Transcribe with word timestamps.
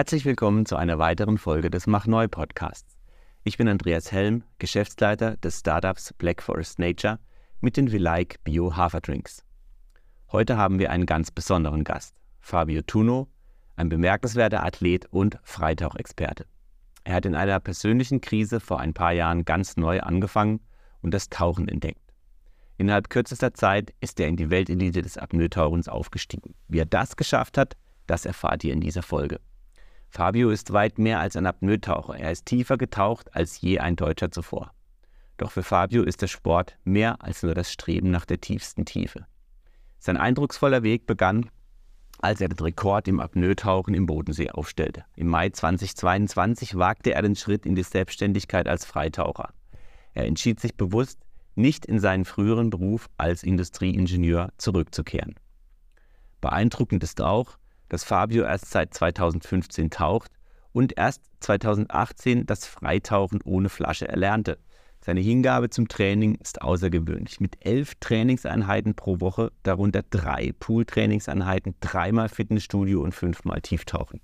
Herzlich 0.00 0.24
willkommen 0.24 0.64
zu 0.64 0.76
einer 0.76 0.98
weiteren 0.98 1.36
Folge 1.36 1.68
des 1.68 1.86
Mach 1.86 2.06
Neu 2.06 2.26
Podcasts. 2.26 2.96
Ich 3.44 3.58
bin 3.58 3.68
Andreas 3.68 4.10
Helm, 4.10 4.44
Geschäftsleiter 4.58 5.36
des 5.36 5.58
Startups 5.58 6.14
Black 6.14 6.42
Forest 6.42 6.78
Nature 6.78 7.18
mit 7.60 7.76
den 7.76 7.92
Vilike 7.92 8.38
Bio 8.42 8.74
Haferdrinks. 8.74 9.44
Heute 10.32 10.56
haben 10.56 10.78
wir 10.78 10.90
einen 10.90 11.04
ganz 11.04 11.30
besonderen 11.30 11.84
Gast, 11.84 12.16
Fabio 12.38 12.80
Tuno, 12.80 13.28
ein 13.76 13.90
bemerkenswerter 13.90 14.64
Athlet 14.64 15.04
und 15.10 15.38
Freitauchexperte. 15.42 16.46
Er 17.04 17.16
hat 17.16 17.26
in 17.26 17.34
einer 17.34 17.60
persönlichen 17.60 18.22
Krise 18.22 18.58
vor 18.58 18.80
ein 18.80 18.94
paar 18.94 19.12
Jahren 19.12 19.44
ganz 19.44 19.76
neu 19.76 20.00
angefangen 20.00 20.60
und 21.02 21.12
das 21.12 21.28
Tauchen 21.28 21.68
entdeckt. 21.68 22.14
Innerhalb 22.78 23.10
kürzester 23.10 23.52
Zeit 23.52 23.92
ist 24.00 24.18
er 24.18 24.28
in 24.28 24.36
die 24.36 24.48
Weltelite 24.48 25.02
des 25.02 25.18
Apnoe-Tauchens 25.18 25.90
aufgestiegen. 25.90 26.54
Wie 26.68 26.78
er 26.78 26.86
das 26.86 27.16
geschafft 27.16 27.58
hat, 27.58 27.76
das 28.06 28.24
erfahrt 28.24 28.64
ihr 28.64 28.72
in 28.72 28.80
dieser 28.80 29.02
Folge. 29.02 29.40
Fabio 30.12 30.50
ist 30.50 30.72
weit 30.72 30.98
mehr 30.98 31.20
als 31.20 31.36
ein 31.36 31.46
Apnoe-Taucher. 31.46 32.18
Er 32.18 32.32
ist 32.32 32.44
tiefer 32.44 32.76
getaucht 32.76 33.32
als 33.34 33.60
je 33.60 33.78
ein 33.78 33.94
Deutscher 33.94 34.32
zuvor. 34.32 34.72
Doch 35.36 35.52
für 35.52 35.62
Fabio 35.62 36.02
ist 36.02 36.20
der 36.20 36.26
Sport 36.26 36.76
mehr 36.82 37.22
als 37.22 37.44
nur 37.44 37.54
das 37.54 37.72
Streben 37.72 38.10
nach 38.10 38.26
der 38.26 38.40
tiefsten 38.40 38.84
Tiefe. 38.84 39.26
Sein 40.00 40.16
eindrucksvoller 40.16 40.82
Weg 40.82 41.06
begann, 41.06 41.48
als 42.18 42.40
er 42.40 42.48
den 42.48 42.58
Rekord 42.58 43.06
im 43.06 43.20
Apnoe-Tauchen 43.20 43.94
im 43.94 44.06
Bodensee 44.06 44.50
aufstellte. 44.50 45.04
Im 45.14 45.28
Mai 45.28 45.50
2022 45.50 46.76
wagte 46.76 47.14
er 47.14 47.22
den 47.22 47.36
Schritt 47.36 47.64
in 47.64 47.76
die 47.76 47.84
Selbstständigkeit 47.84 48.66
als 48.66 48.84
Freitaucher. 48.84 49.54
Er 50.12 50.26
entschied 50.26 50.58
sich 50.58 50.76
bewusst, 50.76 51.20
nicht 51.54 51.86
in 51.86 52.00
seinen 52.00 52.24
früheren 52.24 52.68
Beruf 52.68 53.08
als 53.16 53.44
Industrieingenieur 53.44 54.50
zurückzukehren. 54.58 55.36
Beeindruckend 56.40 57.04
ist 57.04 57.20
auch, 57.20 57.58
dass 57.90 58.04
Fabio 58.04 58.44
erst 58.44 58.70
seit 58.70 58.94
2015 58.94 59.90
taucht 59.90 60.30
und 60.72 60.96
erst 60.96 61.22
2018 61.40 62.46
das 62.46 62.66
Freitauchen 62.66 63.40
ohne 63.44 63.68
Flasche 63.68 64.08
erlernte. 64.08 64.58
Seine 65.02 65.20
Hingabe 65.20 65.70
zum 65.70 65.88
Training 65.88 66.34
ist 66.36 66.60
außergewöhnlich. 66.62 67.40
Mit 67.40 67.64
elf 67.64 67.94
Trainingseinheiten 68.00 68.94
pro 68.94 69.20
Woche, 69.20 69.50
darunter 69.62 70.02
drei 70.08 70.52
Pool-Trainingseinheiten, 70.58 71.74
dreimal 71.80 72.28
Fitnessstudio 72.28 73.02
und 73.02 73.14
fünfmal 73.14 73.60
Tieftauchen. 73.62 74.20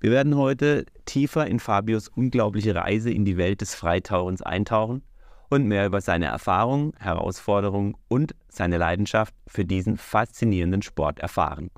Wir 0.00 0.10
werden 0.10 0.36
heute 0.36 0.84
tiefer 1.06 1.46
in 1.46 1.60
Fabios 1.60 2.08
unglaubliche 2.08 2.74
Reise 2.74 3.10
in 3.10 3.24
die 3.24 3.36
Welt 3.36 3.60
des 3.60 3.74
Freitauchens 3.74 4.42
eintauchen 4.42 5.02
und 5.48 5.66
mehr 5.66 5.86
über 5.86 6.00
seine 6.00 6.26
Erfahrungen, 6.26 6.92
Herausforderungen 6.98 7.94
und 8.08 8.34
seine 8.48 8.76
Leidenschaft 8.76 9.32
für 9.46 9.64
diesen 9.64 9.96
faszinierenden 9.96 10.82
Sport 10.82 11.20
erfahren. 11.20 11.70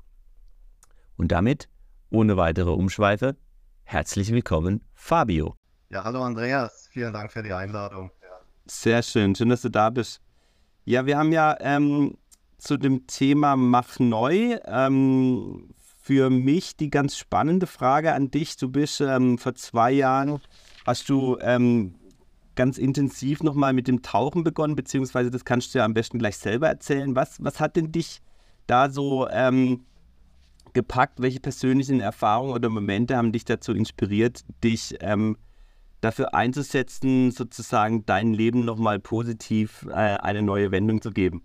Und 1.17 1.31
damit, 1.31 1.67
ohne 2.11 2.37
weitere 2.37 2.69
Umschweife, 2.69 3.35
herzlich 3.83 4.31
willkommen, 4.31 4.83
Fabio. 4.93 5.55
Ja, 5.89 6.03
hallo 6.03 6.21
Andreas, 6.21 6.89
vielen 6.91 7.11
Dank 7.11 7.31
für 7.31 7.41
die 7.41 7.53
Einladung. 7.53 8.11
Sehr 8.67 9.01
schön, 9.01 9.33
schön, 9.33 9.49
dass 9.49 9.63
du 9.63 9.69
da 9.69 9.89
bist. 9.89 10.21
Ja, 10.85 11.07
wir 11.07 11.17
haben 11.17 11.31
ja 11.31 11.57
ähm, 11.59 12.17
zu 12.59 12.77
dem 12.77 13.07
Thema 13.07 13.55
Mach 13.55 13.97
neu 13.97 14.59
ähm, 14.65 15.73
für 16.01 16.29
mich 16.29 16.77
die 16.77 16.91
ganz 16.91 17.17
spannende 17.17 17.65
Frage 17.65 18.13
an 18.13 18.29
dich. 18.29 18.55
Du 18.57 18.69
bist 18.69 19.01
ähm, 19.01 19.39
vor 19.39 19.55
zwei 19.55 19.91
Jahren, 19.91 20.39
hast 20.85 21.09
du 21.09 21.37
ähm, 21.41 21.95
ganz 22.55 22.77
intensiv 22.77 23.41
nochmal 23.41 23.73
mit 23.73 23.87
dem 23.87 24.03
Tauchen 24.03 24.43
begonnen, 24.43 24.75
beziehungsweise 24.75 25.31
das 25.31 25.45
kannst 25.45 25.73
du 25.73 25.79
ja 25.79 25.85
am 25.85 25.93
besten 25.95 26.19
gleich 26.19 26.37
selber 26.37 26.67
erzählen. 26.67 27.15
Was, 27.15 27.43
was 27.43 27.59
hat 27.59 27.75
denn 27.75 27.91
dich 27.91 28.21
da 28.67 28.89
so 28.89 29.27
ähm, 29.29 29.85
gepackt? 30.73 31.21
Welche 31.21 31.39
persönlichen 31.39 31.99
Erfahrungen 31.99 32.53
oder 32.53 32.69
Momente 32.69 33.17
haben 33.17 33.31
dich 33.31 33.45
dazu 33.45 33.73
inspiriert, 33.73 34.43
dich 34.63 34.95
ähm, 35.01 35.37
dafür 36.01 36.33
einzusetzen, 36.33 37.31
sozusagen 37.31 38.05
dein 38.05 38.33
Leben 38.33 38.65
nochmal 38.65 38.99
positiv 38.99 39.85
äh, 39.89 39.93
eine 39.93 40.41
neue 40.41 40.71
Wendung 40.71 41.01
zu 41.01 41.11
geben? 41.11 41.43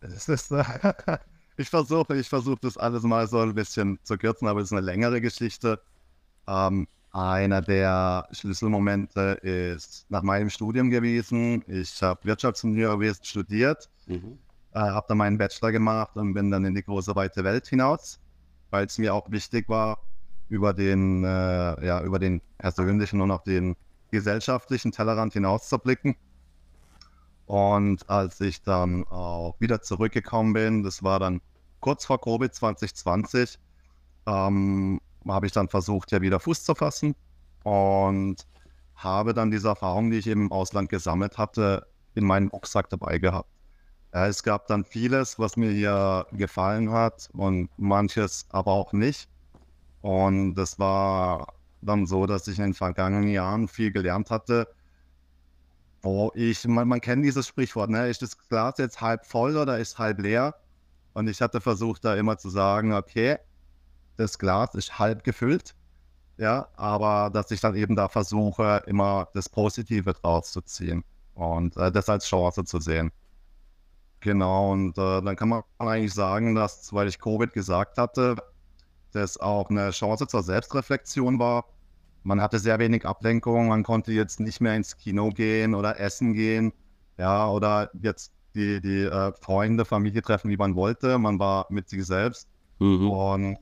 Ist, 0.00 0.28
ich 1.56 1.68
versuche, 1.68 2.16
ich 2.16 2.28
versuche 2.28 2.58
das 2.62 2.76
alles 2.76 3.02
mal 3.02 3.26
so 3.26 3.40
ein 3.40 3.54
bisschen 3.54 3.98
zu 4.02 4.16
kürzen, 4.16 4.48
aber 4.48 4.60
es 4.60 4.66
ist 4.66 4.72
eine 4.72 4.80
längere 4.80 5.20
Geschichte. 5.20 5.80
Ähm, 6.46 6.86
einer 7.10 7.62
der 7.62 8.28
Schlüsselmomente 8.32 9.38
ist 9.42 10.06
nach 10.08 10.22
meinem 10.22 10.50
Studium 10.50 10.90
gewesen. 10.90 11.64
Ich 11.66 12.02
habe 12.02 12.24
Wirtschaftsingenieurwesen 12.24 13.24
studiert. 13.24 13.88
Mhm 14.06 14.38
äh, 14.78 14.90
habe 14.90 15.06
dann 15.08 15.18
meinen 15.18 15.38
Bachelor 15.38 15.72
gemacht 15.72 16.16
und 16.16 16.34
bin 16.34 16.50
dann 16.50 16.64
in 16.64 16.74
die 16.74 16.82
große 16.82 17.16
weite 17.16 17.42
Welt 17.42 17.66
hinaus, 17.66 18.20
weil 18.70 18.86
es 18.86 18.98
mir 18.98 19.12
auch 19.14 19.30
wichtig 19.30 19.68
war, 19.68 19.98
über 20.48 20.72
den, 20.72 21.24
äh, 21.24 21.86
ja, 21.86 22.00
über 22.02 22.18
den 22.18 22.40
persönlichen 22.58 23.20
und 23.20 23.30
auch 23.30 23.42
den 23.42 23.76
gesellschaftlichen 24.10 24.92
Tellerrand 24.92 25.32
hinauszublicken. 25.32 26.16
Und 27.46 28.08
als 28.08 28.40
ich 28.40 28.62
dann 28.62 29.04
auch 29.08 29.56
wieder 29.58 29.82
zurückgekommen 29.82 30.52
bin, 30.52 30.82
das 30.82 31.02
war 31.02 31.18
dann 31.18 31.40
kurz 31.80 32.04
vor 32.06 32.20
Covid 32.20 32.54
2020, 32.54 33.58
ähm, 34.26 35.00
habe 35.26 35.46
ich 35.46 35.52
dann 35.52 35.68
versucht, 35.68 36.12
ja 36.12 36.20
wieder 36.20 36.40
Fuß 36.40 36.64
zu 36.64 36.74
fassen 36.74 37.14
und 37.64 38.46
habe 38.94 39.34
dann 39.34 39.50
diese 39.50 39.68
Erfahrung, 39.68 40.10
die 40.10 40.18
ich 40.18 40.26
eben 40.26 40.42
im 40.42 40.52
Ausland 40.52 40.88
gesammelt 40.88 41.36
hatte, 41.36 41.86
in 42.14 42.24
meinem 42.24 42.48
Rucksack 42.48 42.90
dabei 42.90 43.18
gehabt. 43.18 43.57
Ja, 44.14 44.26
es 44.26 44.42
gab 44.42 44.66
dann 44.68 44.84
vieles, 44.84 45.38
was 45.38 45.56
mir 45.56 45.70
hier 45.70 46.26
gefallen 46.32 46.90
hat 46.90 47.28
und 47.34 47.68
manches 47.76 48.46
aber 48.50 48.72
auch 48.72 48.92
nicht. 48.92 49.28
Und 50.00 50.54
das 50.54 50.78
war 50.78 51.54
dann 51.82 52.06
so, 52.06 52.26
dass 52.26 52.48
ich 52.48 52.58
in 52.58 52.64
den 52.64 52.74
vergangenen 52.74 53.28
Jahren 53.28 53.68
viel 53.68 53.92
gelernt 53.92 54.30
hatte, 54.30 54.68
wo 56.02 56.32
ich, 56.34 56.66
man, 56.66 56.88
man 56.88 57.00
kennt 57.00 57.24
dieses 57.24 57.46
Sprichwort, 57.48 57.90
ne? 57.90 58.08
ist 58.08 58.22
das 58.22 58.38
Glas 58.48 58.74
jetzt 58.78 59.00
halb 59.00 59.26
voll 59.26 59.56
oder 59.56 59.78
ist 59.78 59.98
halb 59.98 60.20
leer? 60.20 60.54
Und 61.14 61.28
ich 61.28 61.40
hatte 61.42 61.60
versucht, 61.60 62.04
da 62.04 62.14
immer 62.14 62.38
zu 62.38 62.48
sagen, 62.50 62.92
okay, 62.92 63.38
das 64.16 64.38
Glas 64.38 64.74
ist 64.74 64.98
halb 64.98 65.24
gefüllt, 65.24 65.74
ja, 66.38 66.68
aber 66.76 67.30
dass 67.32 67.50
ich 67.50 67.60
dann 67.60 67.74
eben 67.76 67.96
da 67.96 68.08
versuche, 68.08 68.82
immer 68.86 69.28
das 69.34 69.48
Positive 69.48 70.12
draus 70.14 70.52
zu 70.52 70.62
ziehen 70.62 71.04
und 71.34 71.76
äh, 71.76 71.90
das 71.92 72.08
als 72.08 72.26
Chance 72.26 72.64
zu 72.64 72.80
sehen. 72.80 73.12
Genau, 74.20 74.72
und 74.72 74.98
äh, 74.98 75.22
dann 75.22 75.36
kann 75.36 75.48
man 75.48 75.62
eigentlich 75.78 76.12
sagen, 76.12 76.54
dass, 76.54 76.92
weil 76.92 77.08
ich 77.08 77.20
Covid 77.20 77.52
gesagt 77.52 77.98
hatte, 77.98 78.36
das 79.12 79.38
auch 79.38 79.70
eine 79.70 79.90
Chance 79.90 80.26
zur 80.26 80.42
Selbstreflexion 80.42 81.38
war. 81.38 81.66
Man 82.24 82.40
hatte 82.40 82.58
sehr 82.58 82.78
wenig 82.78 83.06
Ablenkung, 83.06 83.68
man 83.68 83.84
konnte 83.84 84.12
jetzt 84.12 84.40
nicht 84.40 84.60
mehr 84.60 84.74
ins 84.74 84.96
Kino 84.96 85.30
gehen 85.30 85.74
oder 85.74 86.00
essen 86.00 86.34
gehen, 86.34 86.72
ja, 87.16 87.48
oder 87.48 87.90
jetzt 88.02 88.32
die, 88.54 88.80
die 88.80 89.02
äh, 89.04 89.32
Freunde, 89.40 89.84
Familie 89.84 90.22
treffen, 90.22 90.50
wie 90.50 90.56
man 90.56 90.74
wollte. 90.74 91.18
Man 91.18 91.38
war 91.38 91.66
mit 91.70 91.88
sich 91.88 92.04
selbst. 92.04 92.48
Mhm. 92.80 93.10
Und 93.10 93.58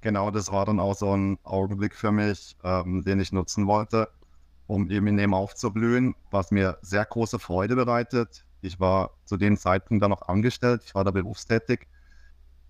genau 0.00 0.30
das 0.30 0.50
war 0.50 0.66
dann 0.66 0.80
auch 0.80 0.96
so 0.96 1.16
ein 1.16 1.38
Augenblick 1.44 1.94
für 1.94 2.10
mich, 2.10 2.56
ähm, 2.64 3.04
den 3.04 3.20
ich 3.20 3.32
nutzen 3.32 3.66
wollte, 3.66 4.08
um 4.66 4.90
eben 4.90 5.06
in 5.06 5.16
dem 5.16 5.34
aufzublühen, 5.34 6.14
was 6.30 6.50
mir 6.50 6.78
sehr 6.82 7.04
große 7.04 7.38
Freude 7.38 7.76
bereitet. 7.76 8.44
Ich 8.62 8.80
war 8.80 9.10
zu 9.24 9.36
dem 9.36 9.56
Zeitpunkt 9.56 10.02
dann 10.02 10.10
noch 10.10 10.22
angestellt, 10.22 10.82
ich 10.84 10.94
war 10.94 11.04
da 11.04 11.10
berufstätig. 11.10 11.86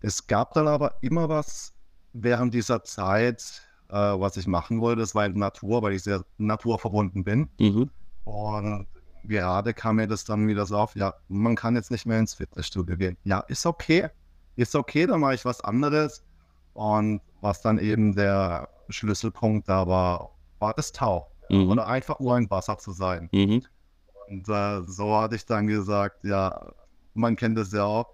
Es 0.00 0.26
gab 0.26 0.54
dann 0.54 0.68
aber 0.68 0.94
immer 1.02 1.28
was 1.28 1.74
während 2.12 2.54
dieser 2.54 2.82
Zeit, 2.84 3.62
äh, 3.88 3.94
was 3.94 4.36
ich 4.36 4.46
machen 4.46 4.80
wollte. 4.80 5.00
Das 5.00 5.14
war 5.14 5.26
in 5.26 5.38
Natur, 5.38 5.82
weil 5.82 5.92
ich 5.92 6.02
sehr 6.02 6.24
naturverbunden 6.38 7.24
bin. 7.24 7.48
Mhm. 7.58 7.90
Und 8.24 8.86
gerade 9.24 9.74
kam 9.74 9.96
mir 9.96 10.06
das 10.06 10.24
dann 10.24 10.48
wieder 10.48 10.66
so 10.66 10.76
auf, 10.76 10.96
ja, 10.96 11.14
man 11.28 11.56
kann 11.56 11.76
jetzt 11.76 11.90
nicht 11.90 12.06
mehr 12.06 12.18
ins 12.18 12.34
Fitnessstudio 12.34 12.96
gehen. 12.96 13.16
Ja, 13.24 13.40
ist 13.40 13.66
okay. 13.66 14.08
Ist 14.56 14.74
okay, 14.74 15.06
dann 15.06 15.20
mache 15.20 15.34
ich 15.34 15.44
was 15.44 15.60
anderes. 15.60 16.24
Und 16.74 17.20
was 17.40 17.60
dann 17.62 17.78
eben 17.78 18.14
der 18.14 18.68
Schlüsselpunkt 18.88 19.68
da 19.68 19.86
war, 19.86 20.30
war 20.58 20.74
das 20.74 20.92
Tauchen. 20.92 21.30
Mhm. 21.50 21.70
Oder 21.70 21.86
einfach 21.86 22.20
nur 22.20 22.36
im 22.38 22.50
Wasser 22.50 22.78
zu 22.78 22.92
sein. 22.92 23.28
Mhm. 23.32 23.62
Und 24.30 24.48
äh, 24.48 24.82
so 24.86 25.16
hatte 25.16 25.34
ich 25.34 25.44
dann 25.44 25.66
gesagt, 25.66 26.24
ja, 26.24 26.72
man 27.14 27.34
kennt 27.34 27.58
das 27.58 27.72
ja 27.72 27.84
auch. 27.84 28.06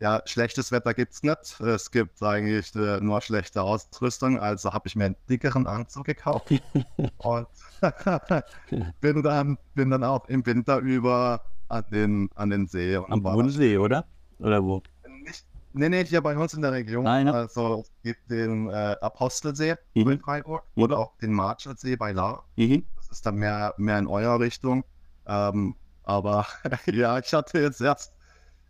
Ja, 0.00 0.22
schlechtes 0.24 0.70
Wetter 0.70 0.94
gibt 0.94 1.14
es 1.14 1.22
nicht. 1.22 1.60
Es 1.60 1.90
gibt 1.90 2.22
eigentlich 2.22 2.74
äh, 2.76 3.00
nur 3.00 3.20
schlechte 3.20 3.62
Ausrüstung. 3.62 4.38
Also 4.38 4.72
habe 4.72 4.86
ich 4.86 4.94
mir 4.94 5.06
einen 5.06 5.16
dickeren 5.28 5.66
Anzug 5.66 6.06
gekauft. 6.06 6.50
und 7.18 7.46
bin, 9.00 9.22
dann, 9.22 9.58
bin 9.74 9.90
dann 9.90 10.04
auch 10.04 10.28
im 10.28 10.46
Winter 10.46 10.78
über 10.78 11.42
an 11.68 11.84
den, 11.90 12.30
an 12.36 12.50
den 12.50 12.66
See. 12.68 12.96
Am 12.96 13.22
Bodensee, 13.22 13.76
oder? 13.78 14.04
Oder 14.38 14.62
wo? 14.62 14.82
Nicht, 15.24 15.44
nee, 15.72 15.88
nee, 15.88 16.04
hier 16.04 16.20
bei 16.20 16.36
uns 16.36 16.54
in 16.54 16.62
der 16.62 16.72
Region. 16.72 17.04
Nein, 17.04 17.28
also 17.28 17.80
es 17.80 17.92
gibt 18.02 18.30
den 18.30 18.68
äh, 18.68 18.96
Apostelsee 19.00 19.74
mhm. 19.94 20.10
in 20.10 20.20
Freiburg 20.20 20.64
oder 20.76 20.98
auch 20.98 21.16
den 21.18 21.32
Marschalsee 21.32 21.96
bei 21.96 22.12
La. 22.12 22.44
Mhm. 22.56 22.84
Das 22.96 23.10
ist 23.10 23.26
dann 23.26 23.36
mehr, 23.36 23.74
mehr 23.76 23.98
in 23.98 24.06
eurer 24.06 24.38
Richtung. 24.38 24.84
Ähm, 25.26 25.76
aber 26.04 26.46
ja, 26.86 27.18
ich 27.18 27.32
hatte 27.34 27.60
jetzt 27.60 27.80
erst, 27.80 28.12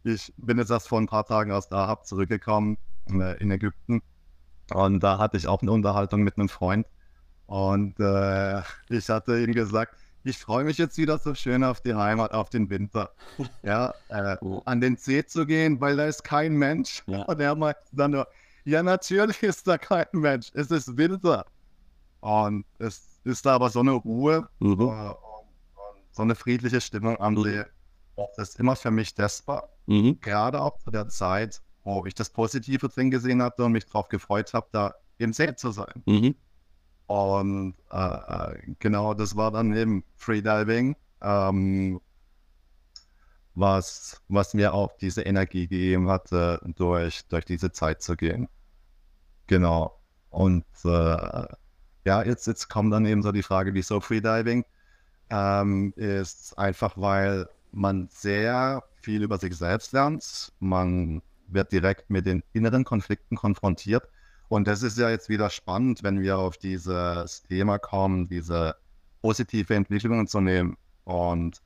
ich 0.04 0.32
bin 0.36 0.58
jetzt 0.58 0.70
erst 0.70 0.88
vor 0.88 1.00
ein 1.00 1.06
paar 1.06 1.24
Tagen 1.26 1.52
aus 1.52 1.68
Dahab 1.68 2.06
zurückgekommen 2.06 2.78
äh, 3.10 3.36
in 3.42 3.50
Ägypten 3.50 4.02
Und 4.72 5.00
da 5.00 5.18
hatte 5.18 5.36
ich 5.38 5.46
auch 5.48 5.62
eine 5.62 5.72
Unterhaltung 5.72 6.22
mit 6.22 6.38
einem 6.38 6.48
Freund. 6.48 6.86
Und 7.46 7.98
äh, 8.00 8.62
ich 8.88 9.08
hatte 9.10 9.38
ihm 9.42 9.52
gesagt, 9.52 9.96
ich 10.24 10.38
freue 10.38 10.64
mich 10.64 10.78
jetzt 10.78 10.96
wieder 10.98 11.18
so 11.18 11.34
schön 11.34 11.64
auf 11.64 11.80
die 11.82 11.94
Heimat, 11.94 12.32
auf 12.32 12.50
den 12.50 12.70
Winter. 12.70 13.10
Ja, 13.62 13.94
äh, 14.08 14.36
Oh. 14.40 14.62
an 14.64 14.80
den 14.80 14.96
See 14.96 15.24
zu 15.26 15.46
gehen, 15.46 15.80
weil 15.80 15.96
da 15.96 16.06
ist 16.06 16.24
kein 16.24 16.54
Mensch. 16.54 17.02
Ja. 17.06 17.22
Und 17.24 17.40
er 17.40 17.54
meinte 17.56 17.80
dann 17.92 18.12
nur, 18.12 18.28
ja, 18.64 18.82
natürlich 18.82 19.42
ist 19.42 19.66
da 19.68 19.78
kein 19.78 20.06
Mensch. 20.12 20.50
Es 20.54 20.70
ist 20.70 20.96
Winter. 20.96 21.46
Und 22.20 22.64
es 22.78 23.20
ist 23.24 23.44
da 23.46 23.54
aber 23.56 23.70
so 23.70 23.80
eine 23.80 23.92
Ruhe 23.92 24.48
äh, 24.60 24.64
Mhm. 24.64 25.14
So 26.14 26.22
eine 26.22 26.34
friedliche 26.34 26.80
Stimmung 26.80 27.18
am 27.20 27.34
Mhm. 27.34 27.42
See. 27.42 27.64
Das 28.36 28.50
ist 28.50 28.60
immer 28.60 28.76
für 28.76 28.92
mich 28.92 29.14
testbar. 29.14 29.68
Mhm. 29.86 30.20
Gerade 30.20 30.60
auch 30.60 30.78
zu 30.78 30.90
der 30.90 31.08
Zeit, 31.08 31.60
wo 31.82 32.06
ich 32.06 32.14
das 32.14 32.30
Positive 32.30 32.88
drin 32.88 33.10
gesehen 33.10 33.42
hatte 33.42 33.64
und 33.64 33.72
mich 33.72 33.86
darauf 33.86 34.08
gefreut 34.08 34.54
habe, 34.54 34.68
da 34.70 34.94
im 35.18 35.32
See 35.32 35.54
zu 35.56 35.72
sein. 35.72 36.02
Mhm. 36.06 36.36
Und 37.06 37.74
äh, 37.90 37.96
äh, 38.54 38.74
genau, 38.78 39.14
das 39.14 39.36
war 39.36 39.50
dann 39.50 39.74
eben 39.76 40.04
Freediving, 40.16 40.96
ähm, 41.20 42.00
was, 43.54 44.22
was 44.28 44.54
mir 44.54 44.72
auch 44.74 44.96
diese 44.98 45.22
Energie 45.22 45.66
gegeben 45.68 46.08
hatte, 46.08 46.60
durch, 46.76 47.26
durch 47.28 47.44
diese 47.44 47.72
Zeit 47.72 48.02
zu 48.02 48.16
gehen. 48.16 48.48
Genau. 49.46 50.00
Und 50.30 50.64
äh, 50.84 51.46
ja, 52.06 52.22
jetzt, 52.24 52.46
jetzt 52.46 52.68
kommt 52.68 52.92
dann 52.92 53.06
eben 53.06 53.22
so 53.22 53.32
die 53.32 53.42
Frage, 53.42 53.74
wieso 53.74 54.00
Freediving? 54.00 54.64
Ähm, 55.30 55.92
ist 55.96 56.58
einfach, 56.58 56.96
weil 56.96 57.48
man 57.72 58.08
sehr 58.10 58.84
viel 59.00 59.22
über 59.22 59.38
sich 59.38 59.56
selbst 59.56 59.92
lernt. 59.92 60.52
Man 60.60 61.22
wird 61.48 61.72
direkt 61.72 62.10
mit 62.10 62.26
den 62.26 62.42
inneren 62.52 62.84
Konflikten 62.84 63.36
konfrontiert. 63.36 64.08
Und 64.48 64.68
das 64.68 64.82
ist 64.82 64.98
ja 64.98 65.10
jetzt 65.10 65.28
wieder 65.28 65.50
spannend, 65.50 66.02
wenn 66.02 66.20
wir 66.20 66.38
auf 66.38 66.58
dieses 66.58 67.42
Thema 67.42 67.78
kommen, 67.78 68.28
diese 68.28 68.76
positive 69.22 69.74
Entwicklungen 69.74 70.26
zu 70.26 70.40
nehmen. 70.40 70.76
Und 71.04 71.62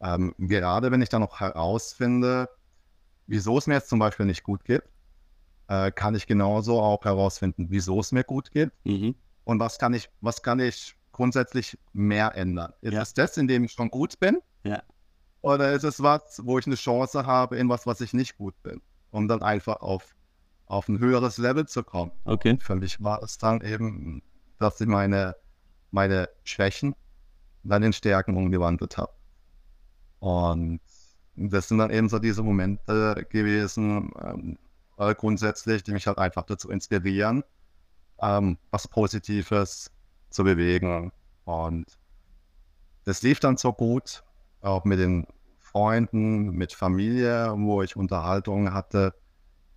ähm, 0.00 0.34
gerade 0.38 0.90
wenn 0.90 1.02
ich 1.02 1.08
dann 1.08 1.20
noch 1.22 1.40
herausfinde, 1.40 2.48
wieso 3.26 3.58
es 3.58 3.66
mir 3.66 3.74
jetzt 3.74 3.88
zum 3.88 3.98
Beispiel 3.98 4.26
nicht 4.26 4.42
gut 4.42 4.64
geht, 4.64 4.82
äh, 5.68 5.90
kann 5.92 6.14
ich 6.14 6.26
genauso 6.26 6.80
auch 6.80 7.04
herausfinden, 7.04 7.66
wieso 7.70 8.00
es 8.00 8.12
mir 8.12 8.24
gut 8.24 8.50
geht 8.50 8.72
Mhm. 8.84 9.14
und 9.44 9.60
was 9.60 9.78
kann 9.78 9.94
ich, 9.94 10.10
was 10.20 10.42
kann 10.42 10.58
ich 10.58 10.96
grundsätzlich 11.12 11.78
mehr 11.92 12.34
ändern. 12.34 12.72
Ist 12.80 12.94
Ja. 12.94 13.02
es 13.02 13.14
das, 13.14 13.36
in 13.36 13.46
dem 13.48 13.64
ich 13.64 13.72
schon 13.72 13.90
gut 13.90 14.18
bin? 14.18 14.38
Ja. 14.64 14.82
Oder 15.42 15.72
ist 15.72 15.84
es 15.84 16.02
was, 16.02 16.40
wo 16.44 16.58
ich 16.58 16.66
eine 16.66 16.76
Chance 16.76 17.26
habe 17.26 17.56
in 17.56 17.68
was, 17.68 17.86
was 17.86 18.00
ich 18.00 18.12
nicht 18.12 18.36
gut 18.36 18.54
bin? 18.62 18.80
Um 19.10 19.28
dann 19.28 19.42
einfach 19.42 19.76
auf, 19.80 20.14
auf 20.66 20.88
ein 20.88 20.98
höheres 20.98 21.38
Level 21.38 21.66
zu 21.66 21.82
kommen. 21.82 22.12
Okay. 22.24 22.56
Für 22.60 22.76
mich 22.76 23.02
war 23.02 23.22
es 23.22 23.38
dann 23.38 23.60
eben, 23.60 24.22
dass 24.58 24.80
ich 24.80 24.86
meine, 24.86 25.36
meine 25.90 26.28
Schwächen 26.44 26.94
dann 27.64 27.82
in 27.82 27.92
Stärken 27.92 28.36
umgewandelt 28.36 28.96
habe. 28.96 29.12
Und 30.20 30.80
das 31.34 31.68
sind 31.68 31.78
dann 31.78 31.90
eben 31.90 32.08
so 32.08 32.18
diese 32.18 32.42
Momente 32.42 33.26
gewesen, 33.28 34.10
ähm, 34.22 34.58
äh, 34.98 35.14
grundsätzlich, 35.14 35.82
die 35.82 35.92
mich 35.92 36.06
halt 36.06 36.18
einfach 36.18 36.44
dazu 36.44 36.70
inspirieren, 36.70 37.42
ähm, 38.20 38.58
was 38.70 38.86
Positives 38.86 39.90
zu 40.32 40.44
bewegen. 40.44 41.12
Und 41.44 41.86
das 43.04 43.22
lief 43.22 43.40
dann 43.40 43.56
so 43.56 43.72
gut, 43.72 44.22
auch 44.60 44.84
mit 44.84 44.98
den 44.98 45.26
Freunden, 45.58 46.50
mit 46.50 46.72
Familie, 46.72 47.52
wo 47.56 47.82
ich 47.82 47.96
Unterhaltungen 47.96 48.72
hatte, 48.74 49.14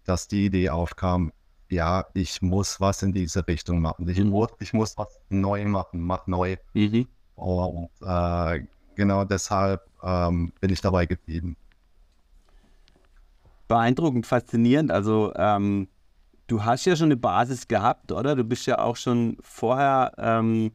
dass 0.03 0.27
die 0.27 0.45
Idee 0.45 0.69
aufkam, 0.69 1.31
ja, 1.69 2.05
ich 2.13 2.41
muss 2.41 2.79
was 2.79 3.01
in 3.01 3.11
diese 3.11 3.47
Richtung 3.47 3.81
machen. 3.81 4.07
Ich, 4.07 4.19
Mhm. 4.19 4.29
muss, 4.29 4.49
ich 4.59 4.73
muss 4.73 4.97
was 4.97 5.19
neu 5.29 5.65
machen, 5.65 5.99
mach 6.01 6.27
neu. 6.27 6.57
Mhm. 6.73 7.07
Und 7.35 7.89
äh, 8.01 8.63
genau 8.95 9.25
deshalb 9.25 9.81
ähm, 10.03 10.53
bin 10.59 10.71
ich 10.71 10.81
dabei 10.81 11.05
geblieben. 11.05 11.57
Beeindruckend, 13.67 14.27
faszinierend. 14.27 14.91
Also 14.91 15.33
ähm, 15.35 15.87
du 16.47 16.63
hast 16.63 16.85
ja 16.85 16.95
schon 16.95 17.07
eine 17.07 17.17
Basis 17.17 17.67
gehabt, 17.67 18.11
oder? 18.11 18.35
Du 18.35 18.43
bist 18.43 18.65
ja 18.65 18.79
auch 18.79 18.95
schon 18.95 19.37
vorher 19.41 20.11
ähm, 20.17 20.71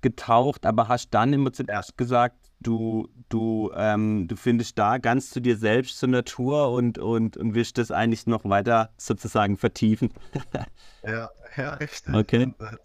getaucht, 0.00 0.66
aber 0.66 0.88
hast 0.88 1.10
dann 1.10 1.32
immer 1.32 1.52
zuerst 1.52 1.96
gesagt, 1.96 2.50
du, 2.60 3.08
du, 3.28 3.72
ähm, 3.74 4.28
du 4.28 4.36
findest 4.36 4.78
da 4.78 4.98
ganz 4.98 5.30
zu 5.30 5.40
dir 5.40 5.56
selbst 5.56 5.98
zur 5.98 6.10
Natur 6.10 6.72
und, 6.72 6.98
und, 6.98 7.36
und 7.36 7.54
willst 7.54 7.78
das 7.78 7.90
eigentlich 7.90 8.26
noch 8.26 8.44
weiter 8.44 8.92
sozusagen 8.96 9.56
vertiefen. 9.56 10.12
Ja, 11.06 11.28
ja, 11.58 11.74
richtig. 11.74 12.14
Okay. 12.14 12.54
Das, 12.58 12.78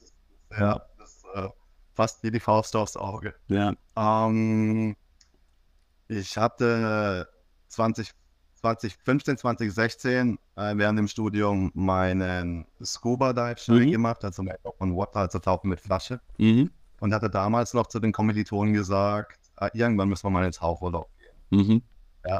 ja, 0.60 0.81
das 0.98 1.24
äh, 1.36 1.48
fast 1.94 2.21
wie 2.21 2.31
die 2.31 2.42
Faust 2.42 2.75
aufs 2.75 2.98
Auge. 2.98 3.33
Ja. 3.48 3.74
Ähm, 3.95 4.98
ich 6.10 6.38
hatte 6.38 7.30
20, 7.69 8.12
2015, 8.59 9.38
2016 9.38 10.38
äh, 10.56 10.75
während 10.75 11.00
dem 11.00 11.07
Studium 11.07 11.71
meinen 11.73 12.65
Scuba 12.83 13.33
Dive 13.33 13.57
Schein 13.57 13.88
Mhm. 13.88 13.91
gemacht, 13.91 14.23
also 14.25 14.44
mit 14.44 14.57
Open 14.63 14.95
Water, 14.95 15.19
also 15.21 15.39
Tauchen 15.39 15.69
mit 15.69 15.79
Flasche. 15.79 16.19
Mhm. 16.38 16.69
Und 17.00 17.13
hatte 17.13 17.29
damals 17.29 17.73
noch 17.73 17.88
zu 17.88 18.00
den 18.00 18.11
Kommilitonen 18.11 18.73
gesagt, 18.73 19.39
äh, 19.61 19.69
irgendwann 19.73 20.09
müssen 20.09 20.25
wir 20.25 20.29
mal 20.31 20.45
ins 20.45 20.57
Tauchurlaub 20.57 21.09
gehen. 21.17 21.61
Mhm. 21.61 21.81
Äh, 22.23 22.39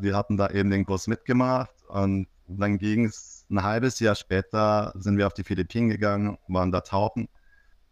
wir 0.00 0.16
hatten 0.16 0.36
da 0.36 0.48
eben 0.50 0.70
den 0.70 0.86
Kurs 0.86 1.08
mitgemacht 1.08 1.74
und 1.88 2.26
dann 2.46 2.78
ging 2.78 3.04
es 3.04 3.44
ein 3.50 3.62
halbes 3.62 4.00
Jahr 4.00 4.14
später, 4.14 4.92
sind 4.96 5.18
wir 5.18 5.26
auf 5.26 5.34
die 5.34 5.44
Philippinen 5.44 5.90
gegangen, 5.90 6.38
waren 6.48 6.72
da 6.72 6.80
tauchen. 6.80 7.28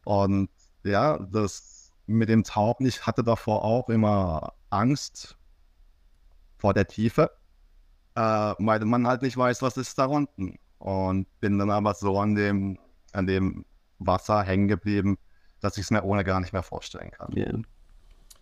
Und 0.05 0.49
ja, 0.85 1.19
das 1.19 1.91
mit 2.07 2.29
dem 2.29 2.45
Tauchen, 2.45 2.87
ich 2.87 3.07
hatte 3.07 3.23
davor 3.25 3.65
auch 3.65 3.89
immer 3.91 4.55
Angst 4.71 5.37
vor 6.57 6.73
der 6.73 6.87
Tiefe, 6.87 7.31
äh, 8.17 8.55
weil 8.59 8.85
man 8.85 9.07
halt 9.07 9.23
nicht 9.23 9.37
weiß, 9.37 9.63
was 9.63 9.77
ist 9.77 9.99
da 9.99 10.07
unten. 10.07 10.57
Und 10.79 11.27
bin 11.41 11.59
dann 11.59 11.71
aber 11.71 11.95
so 11.95 12.19
an 12.19 12.35
dem, 12.35 12.79
an 13.13 13.27
dem 13.27 13.65
Wasser 13.99 14.43
hängen 14.43 14.69
geblieben, 14.69 15.17
dass 15.61 15.77
ich 15.79 15.85
es 15.85 15.91
mir 15.91 16.03
ohne 16.05 16.23
gar 16.25 16.41
nicht 16.41 16.53
mehr 16.53 16.63
vorstellen 16.63 17.11
kann. 17.11 17.33
Ja. 17.35 17.53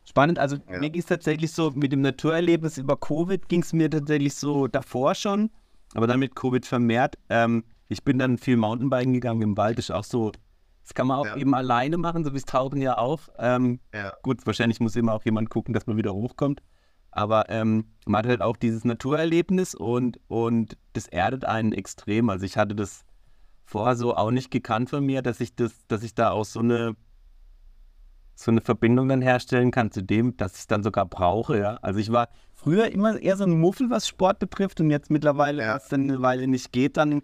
Spannend, 0.05 0.39
also 0.39 0.57
Ja. 0.71 0.81
mir 0.81 0.91
ging 0.91 1.01
es 1.01 1.07
tatsächlich 1.07 1.53
so 1.53 1.71
mit 1.71 1.93
dem 1.93 2.01
Naturerlebnis 2.03 2.77
über 2.77 2.97
Covid 2.97 3.49
ging 3.49 3.63
es 3.63 3.73
mir 3.73 3.89
tatsächlich 3.91 4.35
so 4.35 4.67
davor 4.67 5.15
schon, 5.15 5.51
aber 5.95 6.07
dann 6.07 6.19
mit 6.19 6.35
Covid 6.35 6.67
vermehrt. 6.67 7.17
Ähm, 7.31 7.65
ich 7.89 8.03
bin 8.05 8.19
dann 8.19 8.37
viel 8.39 8.57
Mountainbiken 8.57 9.13
gegangen 9.15 9.43
im 9.43 9.57
Wald, 9.57 9.79
ist 9.79 9.91
auch 9.91 10.05
so, 10.05 10.33
das 10.83 10.93
kann 10.93 11.07
man 11.07 11.19
auch 11.21 11.27
Ja. 11.27 11.37
eben 11.37 11.55
alleine 11.55 11.97
machen, 11.97 12.25
so 12.25 12.33
wie 12.33 12.37
es 12.37 12.45
Tauchen 12.45 12.83
ja 12.83 12.99
auch. 12.99 13.21
Ähm, 13.39 13.81
Ja, 13.95 14.13
gut, 14.23 14.45
wahrscheinlich 14.47 14.81
muss 14.81 14.97
immer 14.97 15.15
auch 15.15 15.25
jemand 15.25 15.49
gucken, 15.51 15.73
dass 15.73 15.87
man 15.87 15.97
wieder 15.97 16.13
hochkommt. 16.13 16.61
Aber 17.15 17.49
ähm, 17.49 17.87
man 18.07 18.21
hat 18.21 18.27
halt 18.27 18.43
auch 18.43 18.57
dieses 18.57 18.85
Naturerlebnis 18.85 19.75
und, 19.75 20.19
und 20.29 20.77
das 20.95 21.07
erdet 21.07 21.45
einen 21.45 21.73
extrem. 21.73 22.29
Also 22.29 22.45
ich 22.45 22.57
hatte 22.57 22.75
das 22.75 23.05
vorher 23.65 23.97
so 23.97 24.17
auch 24.17 24.31
nicht 24.31 24.51
gekannt 24.51 24.91
von 24.91 25.05
mir, 25.07 25.23
dass 25.23 25.41
ich 25.41 25.55
das, 25.55 25.73
dass 25.89 26.03
ich 26.03 26.15
da 26.15 26.31
auch 26.31 26.45
so 26.45 26.61
eine 26.61 26.97
so 28.37 28.51
eine 28.51 28.61
Verbindung 28.61 29.09
dann 29.09 29.23
herstellen 29.23 29.71
kann 29.71 29.93
zu 29.93 30.03
dem, 30.03 30.37
dass 30.37 30.55
ich 30.55 30.59
es 30.63 30.67
dann 30.67 30.83
sogar 30.83 31.07
brauche, 31.07 31.57
ja. 31.57 31.77
Also 31.83 32.01
ich 32.01 32.11
war 32.11 32.29
früher 32.53 32.91
immer 32.91 33.17
eher 33.17 33.37
so 33.37 33.45
ein 33.45 33.61
Muffel, 33.61 33.91
was 33.91 34.09
Sport 34.09 34.41
betrifft 34.41 34.81
und 34.81 34.91
jetzt 34.91 35.09
mittlerweile, 35.09 35.63
Ja. 35.63 35.69
wenn 35.71 35.77
es 35.77 35.89
dann 35.89 36.03
eine 36.11 36.21
Weile 36.21 36.49
nicht 36.49 36.73
geht, 36.73 36.97
dann, 36.97 37.23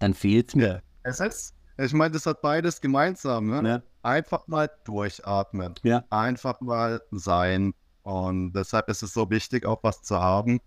dann 0.00 0.12
fehlt 0.12 0.48
es 0.50 0.54
mir. 0.54 0.82
es 1.02 1.20
ist, 1.20 1.54
ich 1.78 1.94
meine, 1.94 2.10
das 2.10 2.26
hat 2.26 2.42
beides 2.42 2.80
gemeinsam. 2.80 3.46
Ne? 3.46 3.62
Ne? 3.62 3.82
Einfach 4.02 4.46
mal 4.48 4.68
durchatmen. 4.84 5.74
Ja. 5.82 6.04
Einfach 6.10 6.60
mal 6.60 7.00
sein. 7.10 7.72
Und 8.08 8.54
deshalb 8.54 8.88
ist 8.88 9.02
es 9.02 9.12
so 9.12 9.28
wichtig, 9.28 9.66
auch 9.66 9.80
was 9.82 10.00
zu 10.00 10.18
haben, 10.18 10.62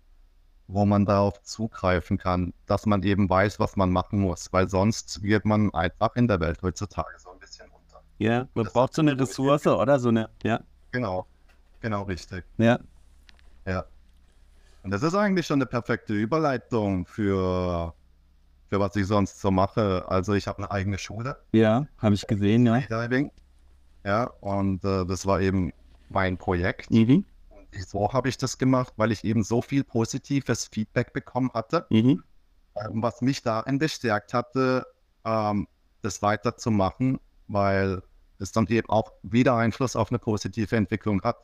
wo 0.68 0.86
man 0.86 1.04
darauf 1.06 1.42
zugreifen 1.42 2.16
kann, 2.16 2.54
dass 2.66 2.86
man 2.86 3.02
eben 3.02 3.28
weiß, 3.28 3.58
was 3.58 3.74
man 3.74 3.90
machen 3.90 4.20
muss. 4.20 4.52
Weil 4.52 4.68
sonst 4.68 5.24
wird 5.24 5.44
man 5.44 5.74
einfach 5.74 6.14
in 6.14 6.28
der 6.28 6.38
Welt 6.38 6.62
heutzutage 6.62 7.18
so 7.18 7.32
ein 7.32 7.40
bisschen 7.40 7.66
unter. 7.66 8.00
Ja, 8.18 8.46
man 8.54 8.64
Das 8.64 8.72
braucht 8.72 8.94
so 8.94 9.02
eine 9.02 9.18
Ressource, 9.18 9.66
oder? 9.66 9.98
So 9.98 10.10
eine, 10.10 10.30
ja. 10.44 10.60
Genau. 10.92 11.26
Genau 11.80 12.02
richtig. 12.02 12.44
Ja. 12.58 12.78
Ja. 13.66 13.86
Und 14.84 14.92
das 14.92 15.02
ist 15.02 15.16
eigentlich 15.16 15.44
schon 15.44 15.58
eine 15.58 15.66
perfekte 15.66 16.12
Überleitung 16.14 17.06
für, 17.06 17.92
für 18.68 18.78
was 18.78 18.94
ich 18.94 19.08
sonst 19.08 19.40
so 19.40 19.50
mache. 19.50 20.04
Also 20.06 20.34
ich 20.34 20.46
habe 20.46 20.58
eine 20.58 20.70
eigene 20.70 20.96
Schule. 20.96 21.38
Ja, 21.50 21.88
habe 21.98 22.14
ich 22.14 22.24
gesehen, 22.24 22.66
ja. 22.66 22.82
Diving. 22.82 23.32
Ja, 24.04 24.30
und 24.40 24.84
äh, 24.84 25.04
das 25.04 25.26
war 25.26 25.40
eben 25.40 25.72
mein 26.08 26.36
Projekt. 26.38 26.88
Mhm. 26.92 27.24
Wieso 27.72 28.12
habe 28.12 28.28
ich 28.28 28.36
das 28.38 28.58
gemacht? 28.58 28.92
Weil 28.96 29.12
ich 29.12 29.24
eben 29.24 29.42
so 29.44 29.62
viel 29.62 29.84
positives 29.84 30.66
Feedback 30.66 31.12
bekommen 31.12 31.50
hatte, 31.54 31.86
Mhm. 31.90 32.22
ähm, 32.76 33.02
was 33.02 33.20
mich 33.22 33.42
darin 33.42 33.78
bestärkt 33.78 34.34
hatte, 34.34 34.86
ähm, 35.24 35.66
das 36.02 36.22
weiterzumachen, 36.22 37.18
weil 37.48 38.02
es 38.38 38.52
dann 38.52 38.66
eben 38.68 38.88
auch 38.90 39.12
wieder 39.22 39.56
Einfluss 39.56 39.96
auf 39.96 40.10
eine 40.10 40.18
positive 40.18 40.76
Entwicklung 40.76 41.22
hat. 41.22 41.38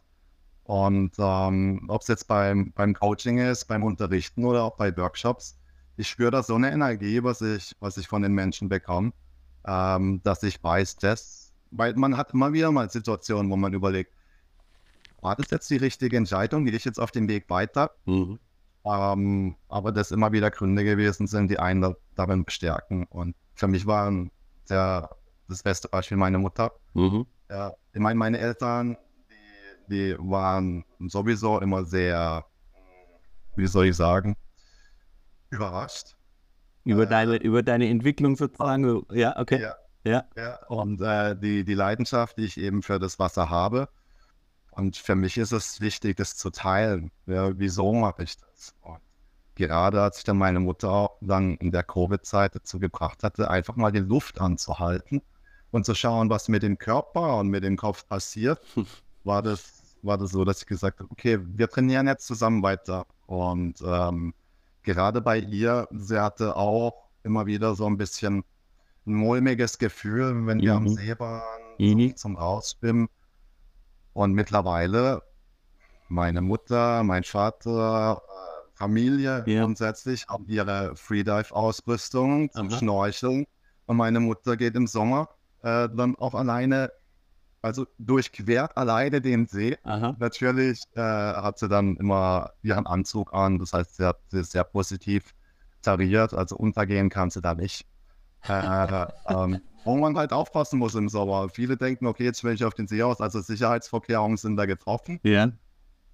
Und 0.65 1.15
ähm, 1.19 1.87
ob 1.89 2.03
es 2.03 2.09
jetzt 2.09 2.29
beim, 2.29 2.73
beim 2.75 2.95
Coaching 2.95 3.39
ist, 3.39 3.67
beim 3.67 3.83
Unterrichten 3.85 4.45
oder 4.45 4.65
auch 4.65 4.77
bei 4.77 4.95
Workshops, 4.97 5.59
ich 5.97 6.09
spüre 6.09 6.31
da 6.31 6.43
so 6.43 6.55
eine 6.57 6.71
Energie, 6.73 7.23
was 7.25 7.41
ich, 7.41 7.75
was 7.81 7.97
ich 7.97 8.09
von 8.09 8.23
den 8.23 8.33
Menschen 8.35 8.69
bekomme, 8.69 9.13
ähm, 9.67 10.21
dass 10.25 10.43
ich 10.43 10.63
weiß, 10.63 10.97
dass, 10.97 11.55
weil 11.71 11.95
man 11.95 12.17
hat 12.17 12.33
immer 12.35 12.53
wieder 12.53 12.71
mal 12.73 12.91
Situationen, 12.91 13.51
wo 13.51 13.57
man 13.57 13.73
überlegt, 13.73 14.13
war 15.21 15.37
das 15.37 15.51
jetzt 15.51 15.71
die 15.71 15.77
richtige 15.77 16.17
Entscheidung? 16.17 16.65
Gehe 16.65 16.75
ich 16.75 16.85
jetzt 16.85 17.01
auf 17.01 17.11
den 17.11 17.29
Weg 17.29 17.49
weiter? 17.51 17.91
Mhm. 18.05 18.39
Ähm, 18.85 19.57
aber 19.69 19.93
das 19.93 20.11
immer 20.11 20.33
wieder 20.33 20.51
Gründe 20.51 20.85
gewesen 20.85 21.27
sind, 21.27 21.51
die 21.51 21.59
einen 21.59 21.95
darin 22.15 22.45
bestärken. 22.45 23.05
Und 23.07 23.35
für 23.55 23.69
mich 23.69 23.87
waren 23.87 24.31
der, 24.71 25.11
das 25.49 25.63
beste 25.63 25.89
Beispiel 25.89 26.17
meine 26.17 26.39
Mutter. 26.39 26.73
Mhm. 26.95 27.27
Ja, 27.51 27.75
ich 27.93 28.01
meine, 28.01 28.19
meine 28.19 28.39
Eltern, 28.39 28.97
die, 29.89 30.15
die 30.15 30.17
waren 30.19 30.85
sowieso 31.01 31.61
immer 31.61 31.85
sehr, 31.85 32.45
wie 33.57 33.67
soll 33.67 33.87
ich 33.87 33.97
sagen, 33.97 34.37
überrascht. 35.51 36.17
Über, 36.85 37.03
äh, 37.03 37.09
deine, 37.09 37.37
über 37.37 37.63
deine 37.63 37.89
Entwicklung 37.89 38.37
sozusagen, 38.37 39.03
ja, 39.11 39.39
okay. 39.39 39.61
Ja, 39.61 39.75
ja. 40.05 40.25
ja. 40.37 40.67
Und 40.69 41.01
äh, 41.01 41.37
die, 41.37 41.65
die 41.65 41.75
Leidenschaft, 41.75 42.39
die 42.39 42.45
ich 42.45 42.59
eben 42.59 42.83
für 42.83 42.99
das 42.99 43.19
Wasser 43.19 43.51
habe, 43.51 43.89
und 44.79 44.97
für 44.97 45.17
mich 45.17 45.37
ist 45.37 45.53
es 45.53 45.81
wichtig, 45.81 46.17
das 46.17 46.37
zu 46.37 46.51
teilen. 46.51 47.11
Ja, 47.27 47.51
wieso 47.59 47.93
mache 47.93 48.23
ich 48.23 48.37
das? 48.37 48.75
Und 48.83 49.01
gerade 49.57 50.01
als 50.01 50.19
ich 50.19 50.25
dann 50.25 50.39
meine 50.39 50.61
Mutter 50.61 51.11
dann 51.21 51.57
in 51.57 51.73
der 51.73 51.83
Covid-Zeit 51.83 52.55
dazu 52.55 52.79
gebracht 52.79 53.25
hatte, 53.25 53.51
einfach 53.51 53.75
mal 53.75 53.91
die 53.91 53.99
Luft 53.99 54.41
anzuhalten 54.41 55.21
und 55.73 55.85
zu 55.85 55.97
schauen, 55.97 56.31
was 56.31 56.49
mit 56.49 56.63
dem 56.63 56.79
Körper 56.79 57.39
und 57.39 57.49
mit 57.49 57.65
dem 57.65 57.77
Kopf 57.77 58.07
passiert, 58.07 58.61
war 59.25 59.43
das, 59.43 59.97
war 60.03 60.17
das 60.17 60.31
so, 60.31 60.45
dass 60.45 60.61
ich 60.61 60.67
gesagt 60.67 61.01
habe, 61.01 61.11
okay, 61.11 61.41
wir 61.43 61.69
trainieren 61.69 62.07
jetzt 62.07 62.27
zusammen 62.27 62.63
weiter. 62.63 63.05
Und 63.27 63.83
ähm, 63.85 64.33
gerade 64.85 65.21
bei 65.21 65.39
ihr, 65.39 65.89
sie 65.91 66.23
hatte 66.23 66.55
auch 66.55 67.09
immer 67.25 67.47
wieder 67.47 67.75
so 67.75 67.85
ein 67.87 67.97
bisschen 67.97 68.45
ein 69.07 69.15
mulmiges 69.15 69.79
Gefühl, 69.79 70.47
wenn 70.47 70.61
wir 70.61 70.79
mhm. 70.79 70.87
am 70.87 70.89
See 70.89 71.19
waren, 71.19 71.61
mhm. 71.79 72.15
zum 72.15 72.37
Rausschwimmen 72.37 73.09
und 74.19 74.33
mittlerweile 74.33 75.23
meine 76.09 76.41
Mutter, 76.41 77.05
mein 77.05 77.23
Vater, 77.23 78.21
äh, 78.27 78.77
Familie 78.77 79.45
ja. 79.47 79.63
grundsätzlich 79.63 80.27
haben 80.27 80.45
ihre 80.49 80.97
Freedive-Ausrüstung 80.97 82.51
zum 82.51 82.69
Aha. 82.69 82.79
Schnorcheln. 82.79 83.47
Und 83.87 83.97
meine 83.97 84.19
Mutter 84.19 84.57
geht 84.57 84.75
im 84.75 84.89
Sommer 84.89 85.29
äh, 85.63 85.89
dann 85.95 86.17
auch 86.17 86.35
alleine, 86.35 86.91
also 87.63 87.87
durchquert 87.99 88.77
alleine 88.77 89.21
den 89.21 89.47
See. 89.47 89.79
Aha. 89.85 90.17
Natürlich 90.19 90.83
äh, 90.97 91.01
hat 91.01 91.61
sie 91.61 91.69
dann 91.69 91.97
immer 91.97 92.51
ihren 92.63 92.87
Anzug 92.87 93.33
an. 93.33 93.61
Das 93.61 93.73
heißt, 93.73 93.99
sie 93.99 94.05
hat 94.05 94.19
sie 94.33 94.43
sehr 94.43 94.65
positiv 94.65 95.33
tariert. 95.83 96.35
Also 96.35 96.57
untergehen 96.57 97.09
kann 97.09 97.31
sie 97.31 97.41
da 97.41 97.55
nicht. 97.55 97.87
Äh, 98.47 99.07
ähm, 99.29 99.61
wo 99.85 99.97
man 99.97 100.17
halt 100.17 100.33
aufpassen 100.33 100.79
muss 100.79 100.95
im 100.95 101.09
Sommer. 101.09 101.49
Viele 101.49 101.77
denken, 101.77 102.07
okay, 102.07 102.25
jetzt 102.25 102.45
will 102.45 102.55
ich 102.55 102.65
auf 102.65 102.75
den 102.75 102.87
See 102.87 103.03
aus, 103.03 103.21
also 103.21 103.41
Sicherheitsvorkehrungen 103.41 104.37
sind 104.37 104.57
da 104.57 104.67
getroffen. 104.67 105.19
Ja. 105.23 105.51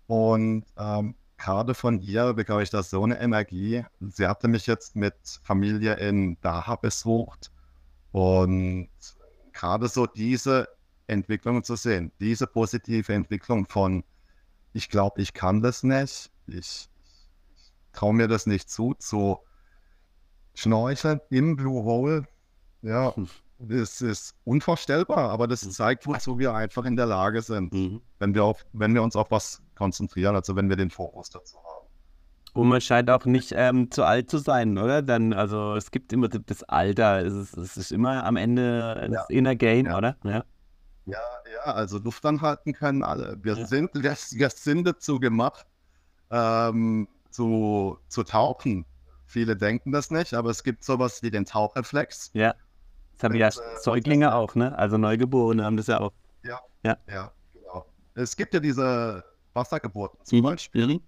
Und 0.07 0.65
ähm, 0.77 1.15
gerade 1.37 1.75
von 1.75 2.01
ihr 2.01 2.33
bekomme 2.35 2.63
ich 2.63 2.71
da 2.71 2.83
so 2.83 3.03
eine 3.03 3.21
Energie. 3.21 3.85
Sie 4.01 4.27
hatte 4.27 4.49
mich 4.49 4.67
jetzt 4.67 4.97
mit 4.97 5.15
Familie 5.43 5.95
in 5.95 6.39
Daha 6.41 6.77
besucht 6.77 7.51
und 8.13 8.89
gerade 9.53 9.89
so 9.89 10.07
diese 10.07 10.69
Entwicklung 11.07 11.65
zu 11.65 11.77
sehen, 11.77 12.13
diese 12.21 12.47
positive 12.47 13.13
Entwicklung 13.13 13.67
von, 13.67 14.05
ich 14.73 14.89
glaube, 14.89 15.21
ich 15.21 15.35
kann 15.35 15.63
das 15.63 15.83
nicht, 15.83 16.31
ich, 16.47 16.57
ich 16.57 16.89
traue 17.93 18.15
mir 18.15 18.29
das 18.29 18.47
nicht 18.47 18.71
zu, 18.71 18.95
zu 18.95 19.39
Schnorcheln 20.55 21.21
im 21.31 21.57
Blue 21.57 21.85
Hole, 21.85 22.27
ja, 22.83 23.13
das 23.59 24.01
ist 24.01 24.35
unvorstellbar, 24.45 25.31
aber 25.31 25.47
das 25.47 25.65
mhm. 25.65 25.71
zeigt, 25.71 26.07
wozu 26.07 26.39
wir 26.39 26.55
einfach 26.55 26.85
in 26.85 26.97
der 26.97 27.07
Lage 27.07 27.43
sind, 27.43 27.73
mhm. 27.73 28.01
wenn, 28.19 28.35
wir 28.35 28.45
auf, 28.45 28.65
wenn 28.73 28.95
wir 28.95 29.03
uns 29.03 29.17
auf 29.17 29.31
was 29.31 29.63
konzentrieren, 29.75 30.35
also 30.35 30.57
wenn 30.57 30.69
wir 30.69 30.77
den 30.77 30.91
Fokus 30.91 31.31
dazu 31.31 31.57
haben. 31.57 31.75
Und 32.55 32.69
man 32.69 32.81
scheint 32.81 33.11
auch 33.11 33.25
nicht 33.25 33.53
ähm, 33.57 33.91
zu 33.91 34.05
alt 34.05 34.31
zu 34.31 34.39
sein, 34.39 34.79
oder? 34.79 35.03
Dann, 35.03 35.33
also 35.33 35.75
es 35.75 35.91
gibt 35.91 36.13
immer 36.13 36.29
das 36.29 36.63
Alter, 36.63 37.27
es 37.27 37.35
ist, 37.35 37.57
es 37.57 37.77
ist 37.77 37.91
immer 37.91 38.25
am 38.25 38.37
Ende 38.37 39.09
das 39.11 39.27
ja. 39.29 39.37
Inner 39.37 39.57
Game, 39.57 39.87
ja. 39.87 39.99
oder? 39.99 40.17
Ja. 40.23 40.45
ja, 41.05 41.19
ja, 41.53 41.73
also 41.73 41.99
Luft 41.99 42.25
anhalten 42.25 42.73
können 42.73 43.03
alle. 43.03 43.37
Wir, 43.43 43.67
sind, 43.67 43.93
wir, 43.95 44.03
wir 44.13 44.51
sind 44.51 44.87
dazu 44.87 45.19
gemacht, 45.19 45.67
ähm, 46.31 47.09
zu, 47.31 47.99
zu 48.07 48.23
tauchen. 48.23 48.87
Viele 49.27 49.57
denken 49.57 49.93
das 49.93 50.11
nicht, 50.11 50.35
aber 50.35 50.51
es 50.51 50.63
gibt 50.63 50.85
sowas 50.85 51.23
wie 51.23 51.31
den 51.31 51.45
Tauchreflex. 51.45 52.31
Ja. 52.35 52.55
Das 53.15 53.25
haben 53.25 53.35
ja 53.35 53.49
äh, 53.49 53.53
Säuglinge 53.81 54.35
auch, 54.35 54.55
ne? 54.55 54.77
Also 54.77 54.99
Neugeborene 54.99 55.65
haben 55.65 55.77
das 55.77 55.87
ja 55.87 56.01
auch. 56.01 56.13
Ja. 56.43 56.61
Ja, 56.83 56.97
ja 57.09 57.33
genau. 57.53 57.87
Es 58.15 58.37
gibt 58.37 58.55
ja 58.55 58.61
diese 58.61 59.25
Wassergeburten 59.55 60.19
zum 60.25 60.39
mhm. 60.39 60.43
Beispiel. 60.43 60.87
Mhm. 60.87 61.01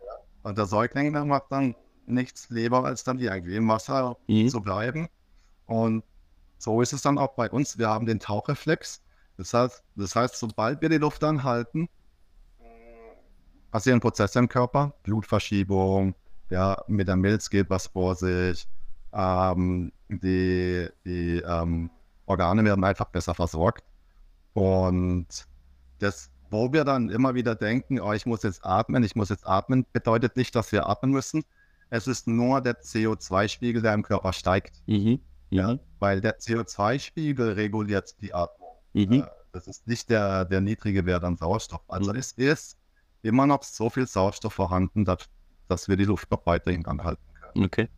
Ja. 0.00 0.12
Und 0.42 0.58
der 0.58 0.66
Säugling 0.66 1.12
der 1.12 1.24
macht 1.24 1.50
dann 1.50 1.74
nichts 2.06 2.50
lieber, 2.50 2.84
als 2.84 3.04
dann 3.04 3.18
irgendwie 3.18 3.56
im 3.56 3.68
Wasser 3.68 4.16
mhm. 4.26 4.48
zu 4.48 4.60
bleiben. 4.60 5.08
Und 5.66 6.04
so 6.58 6.80
ist 6.82 6.92
es 6.92 7.02
dann 7.02 7.18
auch 7.18 7.34
bei 7.34 7.50
uns. 7.50 7.78
Wir 7.78 7.88
haben 7.88 8.06
den 8.06 8.20
Tauchreflex. 8.20 9.02
Das 9.36 9.52
heißt, 9.52 9.82
das 9.96 10.14
heißt, 10.14 10.36
sobald 10.36 10.80
wir 10.80 10.88
die 10.88 10.98
Luft 10.98 11.24
anhalten, 11.24 11.88
passieren 13.70 13.98
Prozesse 13.98 14.38
im 14.38 14.48
Körper, 14.48 14.94
Blutverschiebung, 15.02 16.14
ja, 16.54 16.76
mit 16.86 17.08
der 17.08 17.16
Milz 17.16 17.50
geht 17.50 17.68
was 17.68 17.88
vor 17.88 18.14
sich, 18.14 18.68
ähm, 19.12 19.90
die, 20.08 20.88
die 21.04 21.42
ähm, 21.44 21.90
Organe 22.26 22.64
werden 22.64 22.84
einfach 22.84 23.06
besser 23.06 23.34
versorgt. 23.34 23.82
Und 24.52 25.26
das, 25.98 26.30
wo 26.50 26.72
wir 26.72 26.84
dann 26.84 27.10
immer 27.10 27.34
wieder 27.34 27.56
denken, 27.56 27.98
oh, 28.00 28.12
ich 28.12 28.24
muss 28.24 28.44
jetzt 28.44 28.64
atmen, 28.64 29.02
ich 29.02 29.16
muss 29.16 29.30
jetzt 29.30 29.44
atmen, 29.44 29.84
bedeutet 29.92 30.36
nicht, 30.36 30.54
dass 30.54 30.70
wir 30.70 30.88
atmen 30.88 31.10
müssen. 31.10 31.42
Es 31.90 32.06
ist 32.06 32.28
nur 32.28 32.60
der 32.60 32.80
CO2-Spiegel, 32.80 33.82
der 33.82 33.94
im 33.94 34.04
Körper 34.04 34.32
steigt. 34.32 34.80
Mhm. 34.86 35.18
Ja. 35.50 35.76
Weil 35.98 36.20
der 36.20 36.38
CO2-Spiegel 36.38 37.54
reguliert 37.54 38.14
die 38.20 38.32
Atmung. 38.32 38.76
Mhm. 38.92 39.12
Äh, 39.12 39.26
das 39.50 39.66
ist 39.66 39.88
nicht 39.88 40.08
der, 40.08 40.44
der 40.44 40.60
niedrige 40.60 41.04
Wert 41.04 41.24
an 41.24 41.36
Sauerstoff. 41.36 41.82
Also 41.88 42.12
mhm. 42.12 42.18
es 42.20 42.30
ist 42.32 42.78
immer 43.22 43.48
noch 43.48 43.64
so 43.64 43.90
viel 43.90 44.06
Sauerstoff 44.06 44.52
vorhanden, 44.52 45.04
dass 45.04 45.28
dass 45.68 45.88
wir 45.88 45.96
die 45.96 46.04
Luft 46.04 46.30
noch 46.30 46.46
weiterhin 46.46 46.86
anhalten 46.86 47.22
können. 47.34 47.64
Okay. 47.64 47.88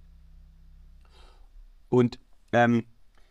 Und 1.89 2.19
ähm, 2.53 2.85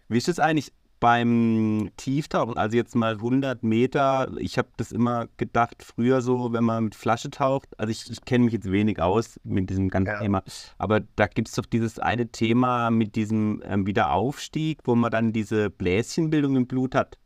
wie 0.08 0.18
ist 0.18 0.30
es 0.30 0.40
eigentlich 0.40 0.72
beim 1.00 1.92
Tieftauchen? 1.98 2.58
Also 2.58 2.78
jetzt 2.78 2.96
mal 2.96 3.16
100 3.16 3.64
Meter. 3.64 4.32
Ich 4.38 4.58
habe 4.58 4.70
das 4.78 4.92
immer 4.92 5.28
gedacht, 5.38 5.84
früher 5.84 6.22
so, 6.22 6.54
wenn 6.54 6.64
man 6.64 6.86
mit 6.86 6.96
Flasche 6.96 7.30
taucht. 7.30 7.78
Also 7.80 7.92
ich, 7.92 8.10
ich 8.10 8.24
kenne 8.26 8.46
mich 8.46 8.54
jetzt 8.54 8.72
wenig 8.72 9.02
aus 9.02 9.40
mit 9.44 9.70
diesem 9.70 9.90
ganzen 9.90 10.14
ja. 10.14 10.20
Thema. 10.20 10.44
Aber 10.78 11.02
da 11.02 11.28
gibt 11.28 11.50
es 11.50 11.56
doch 11.56 11.66
dieses 11.66 12.00
eine 12.00 12.28
Thema 12.28 12.92
mit 12.92 13.16
diesem 13.16 13.62
ähm, 13.66 13.86
Wiederaufstieg, 13.86 14.80
wo 14.86 14.96
man 14.96 15.12
dann 15.12 15.34
diese 15.34 15.70
Bläschenbildung 15.70 16.56
im 16.56 16.68
Blut 16.68 16.96
hat. 16.96 17.18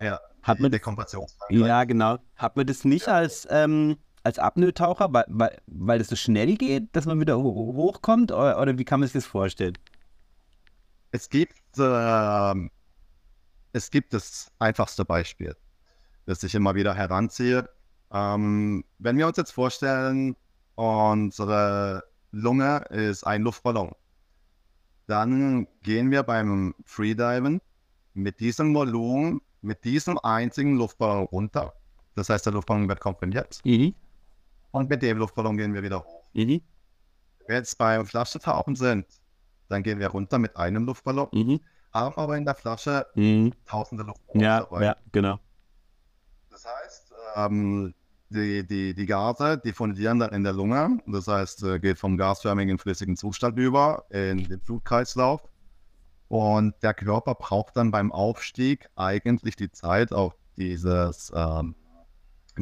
Ja, 0.00 0.20
hat 0.42 0.60
man, 0.60 0.70
Ja, 1.50 1.84
genau. 1.84 2.18
Hat 2.36 2.56
man 2.56 2.66
das 2.66 2.84
nicht 2.84 3.06
ja. 3.06 3.14
als 3.14 3.48
ähm, 3.50 3.96
als 4.26 4.38
Apnoe-Taucher, 4.38 5.12
weil, 5.12 5.24
weil, 5.28 5.56
weil 5.66 6.00
es 6.00 6.08
so 6.08 6.16
schnell 6.16 6.56
geht, 6.56 6.94
dass 6.94 7.06
man 7.06 7.20
wieder 7.20 7.38
hochkommt? 7.38 8.32
Oder, 8.32 8.60
oder 8.60 8.76
wie 8.76 8.84
kann 8.84 9.00
man 9.00 9.06
sich 9.06 9.14
das 9.14 9.24
vorstellen? 9.24 9.78
Es 11.12 11.30
gibt, 11.30 11.78
äh, 11.78 12.68
es 13.72 13.90
gibt 13.90 14.12
das 14.12 14.50
einfachste 14.58 15.04
Beispiel, 15.04 15.56
das 16.26 16.42
ich 16.42 16.54
immer 16.54 16.74
wieder 16.74 16.94
heranziehe. 16.94 17.68
Ähm, 18.12 18.84
wenn 18.98 19.16
wir 19.16 19.28
uns 19.28 19.36
jetzt 19.36 19.52
vorstellen, 19.52 20.36
unsere 20.74 22.02
Lunge 22.32 22.84
ist 22.90 23.24
ein 23.24 23.42
Luftballon, 23.42 23.92
dann 25.06 25.68
gehen 25.82 26.10
wir 26.10 26.24
beim 26.24 26.74
Freediven 26.84 27.60
mit 28.14 28.40
diesem 28.40 28.74
Volumen, 28.74 29.40
mit 29.62 29.84
diesem 29.84 30.18
einzigen 30.18 30.76
Luftballon 30.76 31.26
runter. 31.26 31.74
Das 32.16 32.28
heißt, 32.28 32.46
der 32.46 32.54
Luftballon 32.54 32.88
wird 32.88 32.98
komprimiert. 32.98 33.60
Mhm. 33.64 33.94
Und 34.76 34.90
mit 34.90 35.00
dem 35.00 35.16
Luftballon 35.16 35.56
gehen 35.56 35.72
wir 35.72 35.82
wieder 35.82 36.04
hoch. 36.04 36.28
Mhm. 36.34 36.60
Wenn 37.38 37.48
wir 37.48 37.56
jetzt 37.56 37.78
beim 37.78 38.04
Flaschentauchen 38.04 38.76
sind, 38.76 39.06
dann 39.70 39.82
gehen 39.82 39.98
wir 39.98 40.08
runter 40.08 40.38
mit 40.38 40.54
einem 40.54 40.84
Luftballon, 40.84 41.28
mhm. 41.32 41.60
haben 41.94 42.14
aber 42.18 42.36
in 42.36 42.44
der 42.44 42.54
Flasche 42.54 43.06
mhm. 43.14 43.54
tausende 43.64 44.04
Luftballons 44.04 44.42
ja, 44.42 44.60
dabei. 44.60 44.84
Ja, 44.84 44.96
genau. 45.12 45.38
Das 46.50 46.66
heißt, 46.66 47.14
ähm, 47.36 47.94
die, 48.28 48.66
die, 48.66 48.94
die 48.94 49.06
Gase 49.06 49.56
diffundieren 49.56 50.18
dann 50.18 50.34
in 50.34 50.44
der 50.44 50.52
Lunge. 50.52 50.98
Das 51.06 51.26
heißt, 51.26 51.62
äh, 51.62 51.78
geht 51.78 51.98
vom 51.98 52.18
gasförmigen 52.18 52.78
flüssigen 52.78 53.16
Zustand 53.16 53.58
über 53.58 54.04
in 54.10 54.46
den 54.46 54.60
Blutkreislauf. 54.60 55.40
Und 56.28 56.74
der 56.82 56.92
Körper 56.92 57.34
braucht 57.34 57.78
dann 57.78 57.90
beim 57.90 58.12
Aufstieg 58.12 58.90
eigentlich 58.94 59.56
die 59.56 59.70
Zeit, 59.70 60.12
auf 60.12 60.36
dieses 60.58 61.32
ähm, 61.34 61.74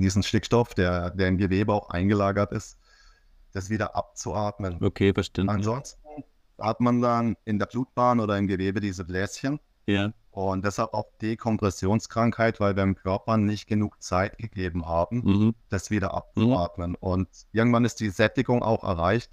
diesen 0.02 0.22
Stickstoff, 0.22 0.74
der, 0.74 1.10
der 1.10 1.28
im 1.28 1.38
Gewebe 1.38 1.72
auch 1.72 1.90
eingelagert 1.90 2.52
ist, 2.52 2.78
das 3.52 3.70
wieder 3.70 3.94
abzuatmen. 3.96 4.82
Okay, 4.82 5.12
bestimmt. 5.12 5.50
Ansonsten 5.50 6.00
hat 6.60 6.80
man 6.80 7.00
dann 7.00 7.36
in 7.44 7.58
der 7.58 7.66
Blutbahn 7.66 8.20
oder 8.20 8.36
im 8.38 8.46
Gewebe 8.46 8.80
diese 8.80 9.04
Bläschen. 9.04 9.60
Ja. 9.86 10.12
Und 10.30 10.64
deshalb 10.64 10.94
auch 10.94 11.06
Dekompressionskrankheit, 11.20 12.58
weil 12.58 12.74
wir 12.76 12.82
dem 12.82 12.96
Körper 12.96 13.36
nicht 13.36 13.66
genug 13.68 14.02
Zeit 14.02 14.38
gegeben 14.38 14.86
haben, 14.86 15.18
Mhm. 15.24 15.54
das 15.68 15.90
wieder 15.90 16.14
abzuatmen. 16.14 16.96
Und 16.96 17.28
irgendwann 17.52 17.84
ist 17.84 18.00
die 18.00 18.10
Sättigung 18.10 18.62
auch 18.62 18.82
erreicht. 18.82 19.30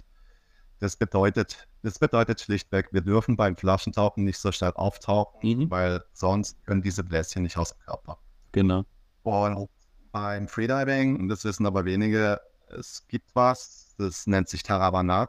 Das 0.78 0.96
bedeutet, 0.96 1.68
das 1.82 1.98
bedeutet 1.98 2.40
schlichtweg, 2.40 2.88
wir 2.92 3.00
dürfen 3.00 3.36
beim 3.36 3.56
Flaschentauchen 3.56 4.24
nicht 4.24 4.38
so 4.38 4.52
schnell 4.52 4.72
auftauchen, 4.74 5.40
Mhm. 5.42 5.70
weil 5.70 6.04
sonst 6.12 6.64
können 6.66 6.82
diese 6.82 7.02
Bläschen 7.04 7.42
nicht 7.42 7.56
aus 7.56 7.70
dem 7.74 7.80
Körper. 7.80 8.18
Genau. 8.52 8.84
Und 9.22 9.68
beim 10.12 10.46
Freediving, 10.46 11.18
und 11.18 11.28
das 11.28 11.44
wissen 11.44 11.66
aber 11.66 11.84
wenige, 11.84 12.40
es 12.68 13.06
gibt 13.08 13.34
was, 13.34 13.94
das 13.98 14.26
nennt 14.26 14.48
sich 14.48 14.62
Taravana. 14.62 15.28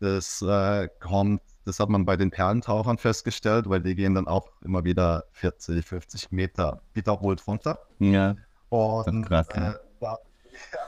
Das 0.00 0.42
äh, 0.42 0.88
kommt, 1.00 1.42
das 1.64 1.78
hat 1.78 1.88
man 1.88 2.04
bei 2.04 2.16
den 2.16 2.30
Perlentauchern 2.30 2.98
festgestellt, 2.98 3.68
weil 3.68 3.80
die 3.80 3.94
gehen 3.94 4.14
dann 4.14 4.26
auch 4.26 4.50
immer 4.62 4.84
wieder 4.84 5.24
40, 5.32 5.84
50 5.84 6.32
Meter 6.32 6.82
wiederholt 6.94 7.46
runter. 7.46 7.78
Ja. 7.98 8.36
Und, 8.68 9.26
krass, 9.26 9.46
ne? 9.54 9.78
äh, 9.78 9.78
da, 10.00 10.18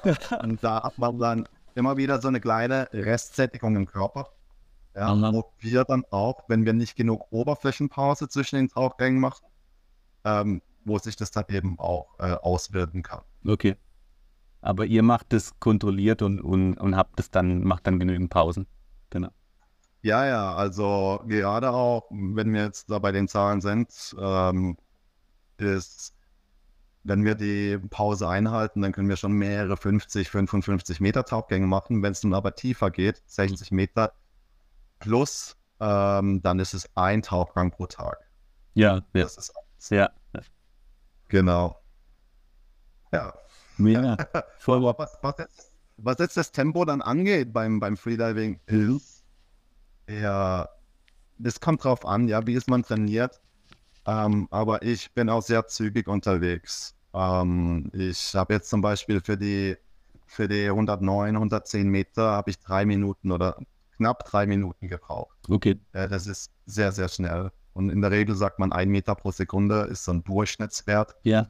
und 0.42 0.64
da 0.64 0.82
hat 0.82 0.98
man 0.98 1.18
dann 1.18 1.48
immer 1.74 1.96
wieder 1.96 2.20
so 2.20 2.28
eine 2.28 2.40
kleine 2.40 2.88
Restsättigung 2.92 3.76
im 3.76 3.86
Körper. 3.86 4.30
Ja, 4.96 5.12
wo 5.32 5.52
wir 5.58 5.82
dann 5.84 6.04
auch, 6.10 6.44
wenn 6.46 6.64
wir 6.64 6.72
nicht 6.72 6.94
genug 6.94 7.26
Oberflächenpause 7.30 8.28
zwischen 8.28 8.56
den 8.56 8.68
Tauchgängen 8.68 9.18
machen, 9.18 9.44
ähm, 10.24 10.62
wo 10.84 10.98
sich 10.98 11.16
das 11.16 11.30
dann 11.30 11.44
eben 11.48 11.78
auch 11.78 12.18
äh, 12.18 12.32
auswirken 12.32 13.02
kann. 13.02 13.22
Okay. 13.46 13.76
Aber 14.60 14.86
ihr 14.86 15.02
macht 15.02 15.32
es 15.32 15.58
kontrolliert 15.60 16.22
und, 16.22 16.40
und, 16.40 16.78
und 16.78 16.96
habt 16.96 17.20
es 17.20 17.30
dann, 17.30 17.62
macht 17.64 17.86
dann 17.86 17.98
genügend 17.98 18.30
Pausen. 18.30 18.66
Genau. 19.10 19.28
Ja, 20.00 20.26
ja, 20.26 20.54
also 20.54 21.22
gerade 21.26 21.70
auch, 21.70 22.06
wenn 22.10 22.52
wir 22.52 22.64
jetzt 22.64 22.90
da 22.90 22.98
bei 22.98 23.12
den 23.12 23.28
Zahlen 23.28 23.60
sind, 23.60 24.14
ähm, 24.18 24.76
ist, 25.58 26.14
wenn 27.04 27.24
wir 27.24 27.34
die 27.34 27.78
Pause 27.90 28.28
einhalten, 28.28 28.82
dann 28.82 28.92
können 28.92 29.08
wir 29.08 29.16
schon 29.16 29.32
mehrere 29.32 29.76
50, 29.76 30.30
55 30.30 31.00
Meter 31.00 31.24
Tauchgänge 31.24 31.66
machen. 31.66 32.02
Wenn 32.02 32.12
es 32.12 32.20
dann 32.20 32.34
aber 32.34 32.54
tiefer 32.54 32.90
geht, 32.90 33.22
60 33.26 33.70
Meter 33.70 34.12
plus, 34.98 35.56
ähm, 35.80 36.40
dann 36.42 36.58
ist 36.58 36.74
es 36.74 36.88
ein 36.94 37.22
Tauchgang 37.22 37.70
pro 37.70 37.86
Tag. 37.86 38.18
Ja, 38.74 38.96
ja. 38.96 39.02
Das 39.12 39.36
ist 39.36 39.90
Ja. 39.90 40.10
Genau. 41.34 41.76
Ja. 43.12 43.34
Mega. 43.76 44.16
Voll 44.60 44.82
was, 44.82 45.18
was, 45.20 45.34
jetzt, 45.38 45.72
was 45.96 46.18
jetzt 46.18 46.36
das 46.36 46.52
Tempo 46.52 46.84
dann 46.84 47.02
angeht 47.02 47.52
beim, 47.52 47.80
beim 47.80 47.96
Freediving, 47.96 48.60
ist, 48.66 49.24
ja, 50.08 50.68
das 51.38 51.60
kommt 51.60 51.82
drauf 51.82 52.06
an, 52.06 52.28
ja, 52.28 52.46
wie 52.46 52.54
ist 52.54 52.70
man 52.70 52.84
trainiert. 52.84 53.40
Ähm, 54.06 54.46
aber 54.50 54.82
ich 54.82 55.12
bin 55.12 55.28
auch 55.28 55.42
sehr 55.42 55.66
zügig 55.66 56.06
unterwegs. 56.06 56.94
Ähm, 57.12 57.90
ich 57.92 58.34
habe 58.36 58.54
jetzt 58.54 58.70
zum 58.70 58.80
Beispiel 58.80 59.20
für 59.20 59.36
die, 59.36 59.76
für 60.26 60.46
die 60.46 60.66
109, 60.66 61.34
110 61.34 61.88
Meter 61.88 62.30
habe 62.30 62.50
ich 62.50 62.60
drei 62.60 62.84
Minuten 62.84 63.32
oder 63.32 63.56
knapp 63.96 64.24
drei 64.24 64.46
Minuten 64.46 64.86
gebraucht. 64.86 65.36
Okay. 65.48 65.80
Äh, 65.94 66.08
das 66.08 66.28
ist 66.28 66.52
sehr, 66.66 66.92
sehr 66.92 67.08
schnell. 67.08 67.50
Und 67.74 67.90
in 67.90 68.00
der 68.00 68.10
Regel 68.10 68.34
sagt 68.36 68.58
man, 68.58 68.72
ein 68.72 68.88
Meter 68.88 69.14
pro 69.14 69.30
Sekunde 69.32 69.82
ist 69.82 70.04
so 70.04 70.12
ein 70.12 70.24
Durchschnittswert 70.24 71.14
Ja. 71.22 71.48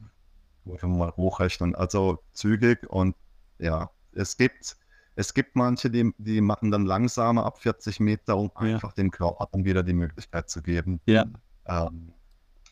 wo 0.65 0.73
wir 0.81 0.87
mal 0.89 1.11
hochrechnen. 1.15 1.75
Also 1.75 2.19
zügig 2.33 2.85
und 2.89 3.15
ja, 3.59 3.89
es 4.13 4.35
gibt, 4.35 4.75
es 5.15 5.33
gibt 5.35 5.55
manche, 5.55 5.89
die, 5.91 6.11
die 6.17 6.41
machen 6.41 6.71
dann 6.71 6.85
langsamer 6.85 7.45
ab 7.45 7.59
40 7.59 7.99
Meter, 7.99 8.35
um 8.37 8.51
Ja. 8.59 8.73
einfach 8.75 8.93
dem 8.93 9.11
Körper 9.11 9.47
dann 9.51 9.63
wieder 9.65 9.83
die 9.83 9.93
Möglichkeit 9.93 10.49
zu 10.49 10.61
geben, 10.63 10.99
Ja. 11.05 11.25
ähm, 11.67 12.11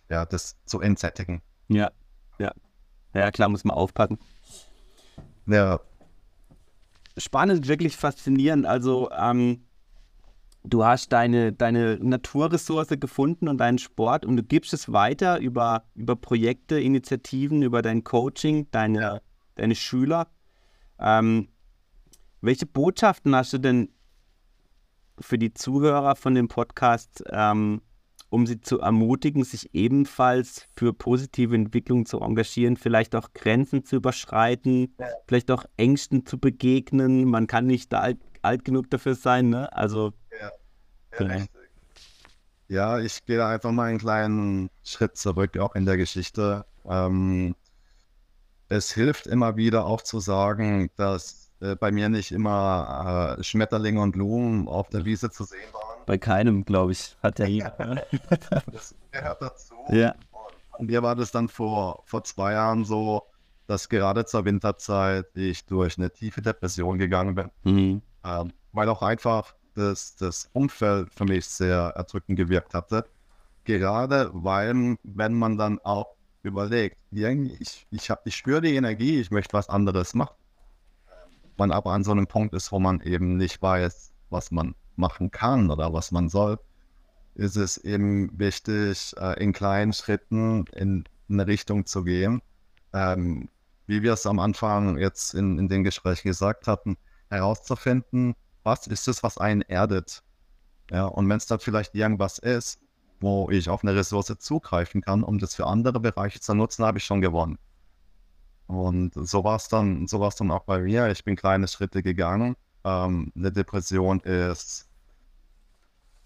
ja, 0.10 0.26
das 0.26 0.58
zu 0.66 0.82
entsättigen. 0.82 1.42
Ja. 1.68 1.92
Ja. 2.40 2.52
Ja, 3.14 3.32
klar, 3.32 3.50
muss 3.50 3.64
man 3.64 3.78
aufpassen. 3.78 4.18
Ja, 5.46 5.80
spannend, 7.18 7.68
wirklich 7.68 7.96
faszinierend. 7.98 8.66
Also, 8.66 9.12
ähm, 9.12 9.66
du 10.64 10.86
hast 10.86 11.12
deine, 11.12 11.54
deine 11.54 11.98
Naturressource 12.02 13.00
gefunden 13.00 13.48
und 13.48 13.58
deinen 13.58 13.78
Sport 13.78 14.26
und 14.26 14.38
du 14.38 14.44
gibst 14.44 14.74
es 14.74 14.92
weiter 14.92 15.40
über, 15.40 15.84
über 15.96 16.16
Projekte, 16.16 16.80
Initiativen, 16.80 17.62
über 17.62 17.82
dein 17.82 18.04
Coaching, 18.04 18.68
deine, 18.72 19.22
deine 19.56 19.76
Schüler. 19.76 20.28
Ähm, 21.00 21.50
welche 22.42 22.66
Botschaften 22.66 23.36
hast 23.36 23.54
du 23.54 23.58
denn 23.58 23.90
für 25.20 25.38
die 25.38 25.54
Zuhörer 25.54 26.16
von 26.16 26.36
dem 26.36 26.48
Podcast, 26.48 27.24
ähm, 27.30 27.82
um 28.30 28.48
sie 28.48 28.60
zu 28.60 28.80
ermutigen, 28.80 29.44
sich 29.44 29.76
ebenfalls 29.76 30.68
für 30.76 30.92
positive 30.92 31.54
Entwicklung 31.54 32.08
zu 32.08 32.20
engagieren, 32.20 32.78
vielleicht 32.78 33.16
auch 33.16 33.32
Grenzen 33.34 33.86
zu 33.86 33.98
überschreiten, 33.98 34.96
vielleicht 35.28 35.52
auch 35.52 35.66
Ängsten 35.78 36.26
zu 36.26 36.40
begegnen. 36.40 37.26
Man 37.26 37.46
kann 37.46 37.68
nicht 37.68 37.94
alt, 37.94 38.18
alt 38.42 38.66
genug 38.66 38.90
dafür 38.90 39.14
sein, 39.14 39.50
ne? 39.50 39.72
Also, 39.74 40.08
ja, 40.08 40.14
Genau. 41.18 41.34
richtig. 41.34 41.50
Ja, 42.70 43.00
ich 43.00 43.26
gehe 43.26 43.38
da 43.38 43.50
einfach 43.50 43.72
mal 43.72 43.90
einen 43.90 44.00
kleinen 44.00 44.70
Schritt 44.84 45.18
zurück, 45.18 45.58
auch 45.60 45.76
in 45.76 45.86
der 45.86 45.98
Geschichte. 45.98 46.66
Ähm, 46.86 47.56
es 48.70 48.92
hilft 48.92 49.28
immer 49.28 49.56
wieder 49.56 49.86
auch 49.86 50.02
zu 50.02 50.20
sagen, 50.20 50.90
dass 50.96 51.52
äh, 51.60 51.76
bei 51.76 51.92
mir 51.92 52.10
nicht 52.10 52.32
immer 52.32 53.36
äh, 53.40 53.44
Schmetterlinge 53.44 54.02
und 54.02 54.14
Blumen 54.14 54.68
auf 54.68 54.90
der 54.90 55.06
Wiese 55.06 55.30
zu 55.30 55.44
sehen 55.44 55.60
waren. 55.74 56.06
bei 56.06 56.18
keinem, 56.18 56.66
glaube 56.66 56.94
ich, 56.94 57.16
hat 57.22 57.40
er 57.40 57.46
hier. 57.46 57.74
ne? 57.80 58.04
Das 58.72 58.96
gehört 59.12 59.42
dazu. 59.42 59.76
ja. 59.90 60.16
Und 60.80 60.88
mir 60.88 61.04
war 61.04 61.16
das 61.16 61.32
dann 61.32 61.50
vor, 61.50 62.02
vor 62.06 62.24
zwei 62.24 62.54
Jahren 62.54 62.84
so, 62.86 63.22
dass 63.68 63.88
gerade 63.90 64.26
zur 64.26 64.46
Winterzeit 64.46 65.28
ich 65.36 65.66
durch 65.66 65.98
eine 66.00 66.12
tiefe 66.12 66.42
Depression 66.42 66.98
gegangen 66.98 67.36
bin, 67.36 67.52
Mhm. 67.64 68.02
ähm, 68.26 68.54
weil 68.72 68.90
auch 68.90 69.04
einfach 69.04 69.54
das, 69.76 70.16
das 70.16 70.50
Umfeld 70.54 71.14
für 71.14 71.26
mich 71.26 71.46
sehr 71.46 71.94
erdrückend 71.96 72.38
gewirkt 72.38 72.74
hatte. 72.74 73.06
Gerade 73.64 74.30
weil, 74.34 74.98
wenn 75.04 75.34
man 75.34 75.58
dann 75.58 75.80
auch 75.80 76.16
überlegt, 76.44 76.98
ich, 77.12 77.88
ich, 77.90 78.10
ich 78.26 78.36
spüre 78.36 78.62
die 78.62 78.76
Energie, 78.76 79.20
ich 79.20 79.32
möchte 79.32 79.54
was 79.54 79.70
anderes 79.70 80.14
machen. 80.14 80.36
Man 81.58 81.72
aber 81.72 81.92
an 81.92 82.04
so 82.04 82.12
einem 82.12 82.28
Punkt 82.28 82.54
ist, 82.54 82.72
wo 82.72 82.80
man 82.80 83.00
eben 83.02 83.38
nicht 83.38 83.62
weiß, 83.62 84.12
was 84.30 84.52
man 84.52 84.76
machen 84.96 85.32
kann 85.32 85.72
oder 85.72 85.94
was 85.94 86.12
man 86.12 86.30
soll, 86.30 86.60
ist 87.36 87.56
es 87.56 87.78
eben 87.78 88.38
wichtig, 88.38 89.14
äh, 89.18 89.42
in 89.42 89.54
kleinen 89.54 89.94
Schritten 89.94 90.66
in 90.74 91.06
eine 91.30 91.48
Richtung 91.48 91.86
zu 91.86 92.04
gehen. 92.04 92.42
Ähm, 92.94 93.50
wie 93.88 94.02
wir 94.02 94.14
es 94.14 94.26
am 94.26 94.40
Anfang 94.40 94.98
jetzt 94.98 95.34
in, 95.34 95.58
in 95.58 95.68
den 95.68 95.84
Gesprächen 95.84 96.28
gesagt 96.28 96.68
hatten, 96.68 96.98
herauszufinden, 97.30 98.36
was 98.64 98.88
ist 98.88 99.08
es, 99.08 99.24
was 99.24 99.38
einen 99.38 99.62
erdet. 99.62 100.24
Ja, 100.92 101.06
und 101.06 101.30
wenn 101.30 101.38
es 101.38 101.46
dann 101.46 101.60
vielleicht 101.60 101.96
irgendwas 101.96 102.40
ist, 102.40 102.80
wo 103.20 103.50
ich 103.50 103.70
auf 103.70 103.84
eine 103.84 103.96
Ressource 103.96 104.36
zugreifen 104.40 105.02
kann, 105.02 105.24
um 105.24 105.40
das 105.40 105.56
für 105.56 105.66
andere 105.66 106.00
Bereiche 106.00 106.40
zu 106.40 106.54
nutzen, 106.54 106.86
habe 106.86 106.98
ich 106.98 107.06
schon 107.06 107.22
gewonnen. 107.22 107.58
Und 108.68 109.14
so 109.16 109.44
war 109.44 109.56
es 109.56 109.68
dann, 109.68 110.08
so 110.08 110.20
war 110.20 110.30
es 110.30 110.36
dann 110.36 110.52
auch 110.52 110.64
bei 110.64 110.80
mir. 110.80 111.10
Ich 111.10 111.24
bin 111.24 111.36
kleine 111.36 111.68
Schritte 111.68 112.04
gegangen. 112.04 112.56
Ähm, 112.84 113.32
eine 113.36 113.52
Depression 113.52 114.20
ist, 114.22 114.88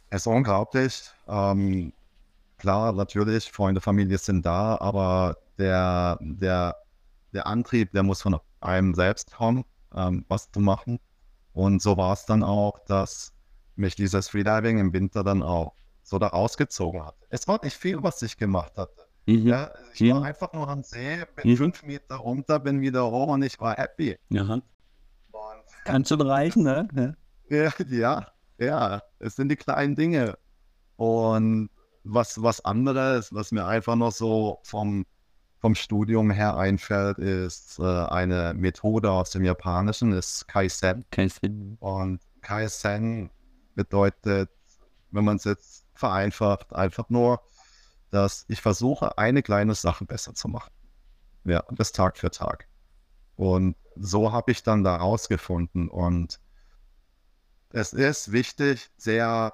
ist 0.09 0.27
unglaublich. 0.27 1.11
Ähm, 1.27 1.93
klar, 2.57 2.93
natürlich, 2.93 3.51
Freunde, 3.51 3.81
Familie 3.81 4.17
sind 4.17 4.45
da, 4.45 4.77
aber 4.79 5.37
der, 5.57 6.17
der, 6.21 6.75
der 7.33 7.47
Antrieb, 7.47 7.91
der 7.91 8.03
muss 8.03 8.21
von 8.21 8.39
einem 8.61 8.93
selbst 8.95 9.31
kommen, 9.33 9.65
ähm, 9.95 10.25
was 10.27 10.51
zu 10.51 10.59
machen. 10.59 10.99
Und 11.57 11.81
so 11.81 11.97
war 11.97 12.13
es 12.13 12.23
dann 12.25 12.43
auch, 12.43 12.77
dass 12.85 13.33
mich 13.75 13.95
dieses 13.95 14.29
Freediving 14.29 14.77
im 14.77 14.93
Winter 14.93 15.23
dann 15.23 15.41
auch 15.41 15.73
so 16.03 16.19
da 16.19 16.27
rausgezogen 16.27 17.03
hat. 17.03 17.15
Es 17.29 17.47
war 17.47 17.59
nicht 17.63 17.75
viel, 17.75 18.03
was 18.03 18.21
ich 18.21 18.37
gemacht 18.37 18.73
hatte. 18.77 19.07
Mhm. 19.25 19.47
Ja, 19.47 19.71
ich 19.91 20.01
Ja. 20.01 20.15
war 20.17 20.23
einfach 20.23 20.53
nur 20.53 20.67
am 20.67 20.83
See, 20.83 21.25
bin 21.35 21.49
Mhm. 21.49 21.57
fünf 21.57 21.81
Meter 21.81 22.17
runter, 22.17 22.59
bin 22.59 22.79
wieder 22.81 23.09
hoch 23.09 23.29
und 23.29 23.41
ich 23.41 23.59
war 23.59 23.75
happy. 23.75 24.19
Aha. 24.35 24.53
Und 24.53 24.63
Kann 25.83 26.05
schon 26.05 26.21
reichen, 26.21 26.61
ne? 26.61 26.87
Ja. 27.49 27.71
ja, 27.71 27.73
ja, 27.89 28.27
ja, 28.59 29.01
es 29.17 29.35
sind 29.35 29.49
die 29.49 29.55
kleinen 29.55 29.95
Dinge. 29.95 30.37
Und 30.95 31.71
was, 32.03 32.39
was 32.43 32.63
anderes, 32.65 33.33
was 33.33 33.51
mir 33.51 33.65
einfach 33.65 33.95
noch 33.95 34.11
so 34.11 34.59
vom, 34.61 35.07
vom 35.59 35.75
Studium 35.75 36.31
her 36.31 36.55
einfällt, 36.55 37.17
ist 37.17 37.79
äh, 37.79 37.83
eine 37.83 38.53
Methode 38.53 39.11
aus 39.11 39.31
dem 39.31 39.43
Japanischen, 39.43 40.13
ist 40.13 40.47
Kaizen. 40.47 41.05
Sinn. 41.11 41.77
Und 41.79 42.21
Kaizen 42.41 43.31
bedeutet, 43.75 44.49
wenn 45.11 45.25
man 45.25 45.37
es 45.37 45.45
jetzt 45.45 45.85
vereinfacht, 45.93 46.73
einfach 46.73 47.09
nur, 47.09 47.41
dass 48.11 48.45
ich 48.47 48.61
versuche, 48.61 49.17
eine 49.17 49.41
kleine 49.41 49.75
Sache 49.75 50.05
besser 50.05 50.33
zu 50.33 50.47
machen. 50.47 50.71
Ja, 51.43 51.63
das 51.71 51.91
Tag 51.91 52.17
für 52.17 52.29
Tag. 52.29 52.67
Und 53.35 53.75
so 53.95 54.31
habe 54.31 54.51
ich 54.51 54.63
dann 54.63 54.83
da 54.83 54.95
rausgefunden. 54.97 55.89
Und 55.89 56.39
es 57.71 57.93
ist 57.93 58.31
wichtig, 58.31 58.89
sehr 58.97 59.53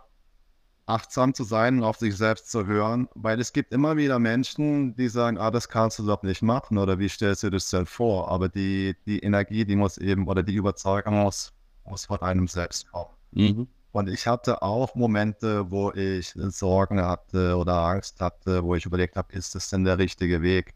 achtsam 0.85 1.33
zu 1.33 1.43
sein 1.43 1.77
und 1.77 1.83
auf 1.83 1.97
sich 1.97 2.15
selbst 2.17 2.51
zu 2.51 2.65
hören, 2.65 3.07
weil 3.15 3.39
es 3.39 3.53
gibt 3.53 3.71
immer 3.73 3.95
wieder 3.95 4.19
Menschen, 4.19 4.95
die 4.95 5.07
sagen, 5.07 5.37
ah, 5.37 5.51
das 5.51 5.69
kannst 5.69 5.99
du 5.99 6.05
doch 6.05 6.23
nicht 6.23 6.41
machen 6.41 6.77
oder 6.77 6.99
wie 6.99 7.09
stellst 7.09 7.43
du 7.43 7.47
dir 7.47 7.57
das 7.57 7.69
denn 7.69 7.85
vor? 7.85 8.29
Aber 8.29 8.49
die, 8.49 8.95
die 9.05 9.19
Energie, 9.19 9.65
die 9.65 9.75
muss 9.75 9.97
eben 9.97 10.27
oder 10.27 10.43
die 10.43 10.55
Überzeugung 10.55 11.21
muss, 11.21 11.53
muss 11.85 12.05
von 12.05 12.21
einem 12.21 12.47
selbst 12.47 12.91
kommen. 12.91 13.11
Mhm. 13.31 13.67
Und 13.91 14.09
ich 14.09 14.25
hatte 14.27 14.61
auch 14.61 14.95
Momente, 14.95 15.69
wo 15.69 15.91
ich 15.91 16.33
Sorgen 16.35 17.01
hatte 17.01 17.55
oder 17.55 17.75
Angst 17.75 18.19
hatte, 18.19 18.63
wo 18.63 18.75
ich 18.75 18.85
überlegt 18.85 19.15
habe, 19.15 19.31
ist 19.33 19.55
das 19.55 19.69
denn 19.69 19.83
der 19.83 19.99
richtige 19.99 20.41
Weg? 20.41 20.73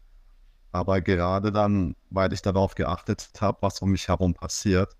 Aber 0.72 1.00
gerade 1.00 1.50
dann, 1.50 1.96
weil 2.10 2.32
ich 2.32 2.42
darauf 2.42 2.74
geachtet 2.74 3.28
habe, 3.40 3.58
was 3.60 3.80
um 3.80 3.90
mich 3.90 4.08
herum 4.08 4.34
passiert, 4.34 4.96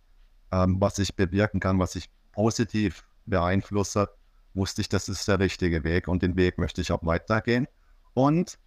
ähm, 0.50 0.80
was 0.80 0.98
ich 0.98 1.14
bewirken 1.14 1.60
kann, 1.60 1.78
was 1.78 1.94
ich 1.94 2.10
positiv 2.32 3.04
beeinflusse, 3.26 4.08
wusste 4.54 4.80
ich, 4.80 4.88
das 4.88 5.08
ist 5.08 5.28
der 5.28 5.38
richtige 5.38 5.84
Weg 5.84 6.08
und 6.08 6.22
den 6.22 6.36
Weg 6.36 6.58
möchte 6.58 6.80
ich 6.80 6.92
auch 6.92 7.04
weitergehen. 7.04 7.66
Und 8.14 8.58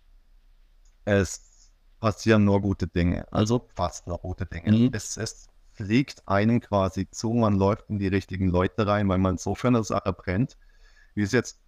es 1.05 1.71
passieren 1.99 2.45
nur 2.45 2.61
gute 2.61 2.87
Dinge, 2.87 3.31
also 3.31 3.67
fast 3.75 4.07
nur 4.07 4.17
gute 4.19 4.45
Dinge. 4.45 4.71
Mhm. 4.71 4.89
Es, 4.93 5.17
es 5.17 5.47
fliegt 5.73 6.27
einen 6.27 6.59
quasi 6.59 7.09
zu, 7.09 7.31
man 7.31 7.55
läuft 7.55 7.89
in 7.89 7.99
die 7.99 8.07
richtigen 8.07 8.49
Leute 8.49 8.87
rein, 8.87 9.07
weil 9.09 9.17
man 9.17 9.37
so 9.37 9.55
für 9.55 9.67
eine 9.67 9.83
Sache 9.83 10.13
brennt, 10.13 10.57
wie 11.15 11.23
es 11.23 11.31
jetzt 11.31 11.59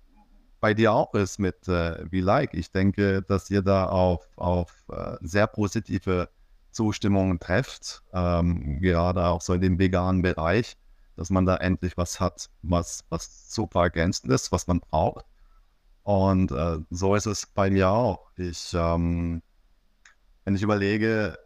bei 0.60 0.74
dir 0.74 0.94
auch 0.94 1.14
ist 1.14 1.40
mit 1.40 1.68
äh, 1.68 2.10
wie 2.10 2.22
Like. 2.22 2.54
Ich 2.54 2.72
denke, 2.72 3.22
dass 3.22 3.50
ihr 3.50 3.62
da 3.62 3.88
auf, 3.88 4.28
auf 4.38 4.86
äh, 4.90 5.18
sehr 5.22 5.48
positive 5.48 6.30
Zustimmungen 6.72 7.40
trefft, 7.40 8.02
ähm, 8.14 8.80
gerade 8.82 9.26
auch 9.26 9.42
so 9.42 9.54
in 9.54 9.62
dem 9.62 9.78
veganen 9.78 10.22
Bereich 10.22 10.78
dass 11.16 11.30
man 11.30 11.46
da 11.46 11.58
endlich 11.58 11.98
was 11.98 12.20
hat, 12.20 12.50
was, 12.62 13.06
was 13.10 13.54
super 13.54 13.82
ergänzend 13.82 14.32
ist, 14.32 14.52
was 14.52 14.68
man 14.68 14.80
braucht. 14.80 15.26
Und 16.04 16.52
äh, 16.52 16.80
so 16.90 17.16
ist 17.16 17.26
es 17.26 17.46
bei 17.46 17.70
mir 17.70 17.90
auch. 17.90 18.32
Ich, 18.36 18.74
ähm, 18.74 19.42
wenn 20.44 20.56
ich 20.56 20.62
überlege, 20.62 21.38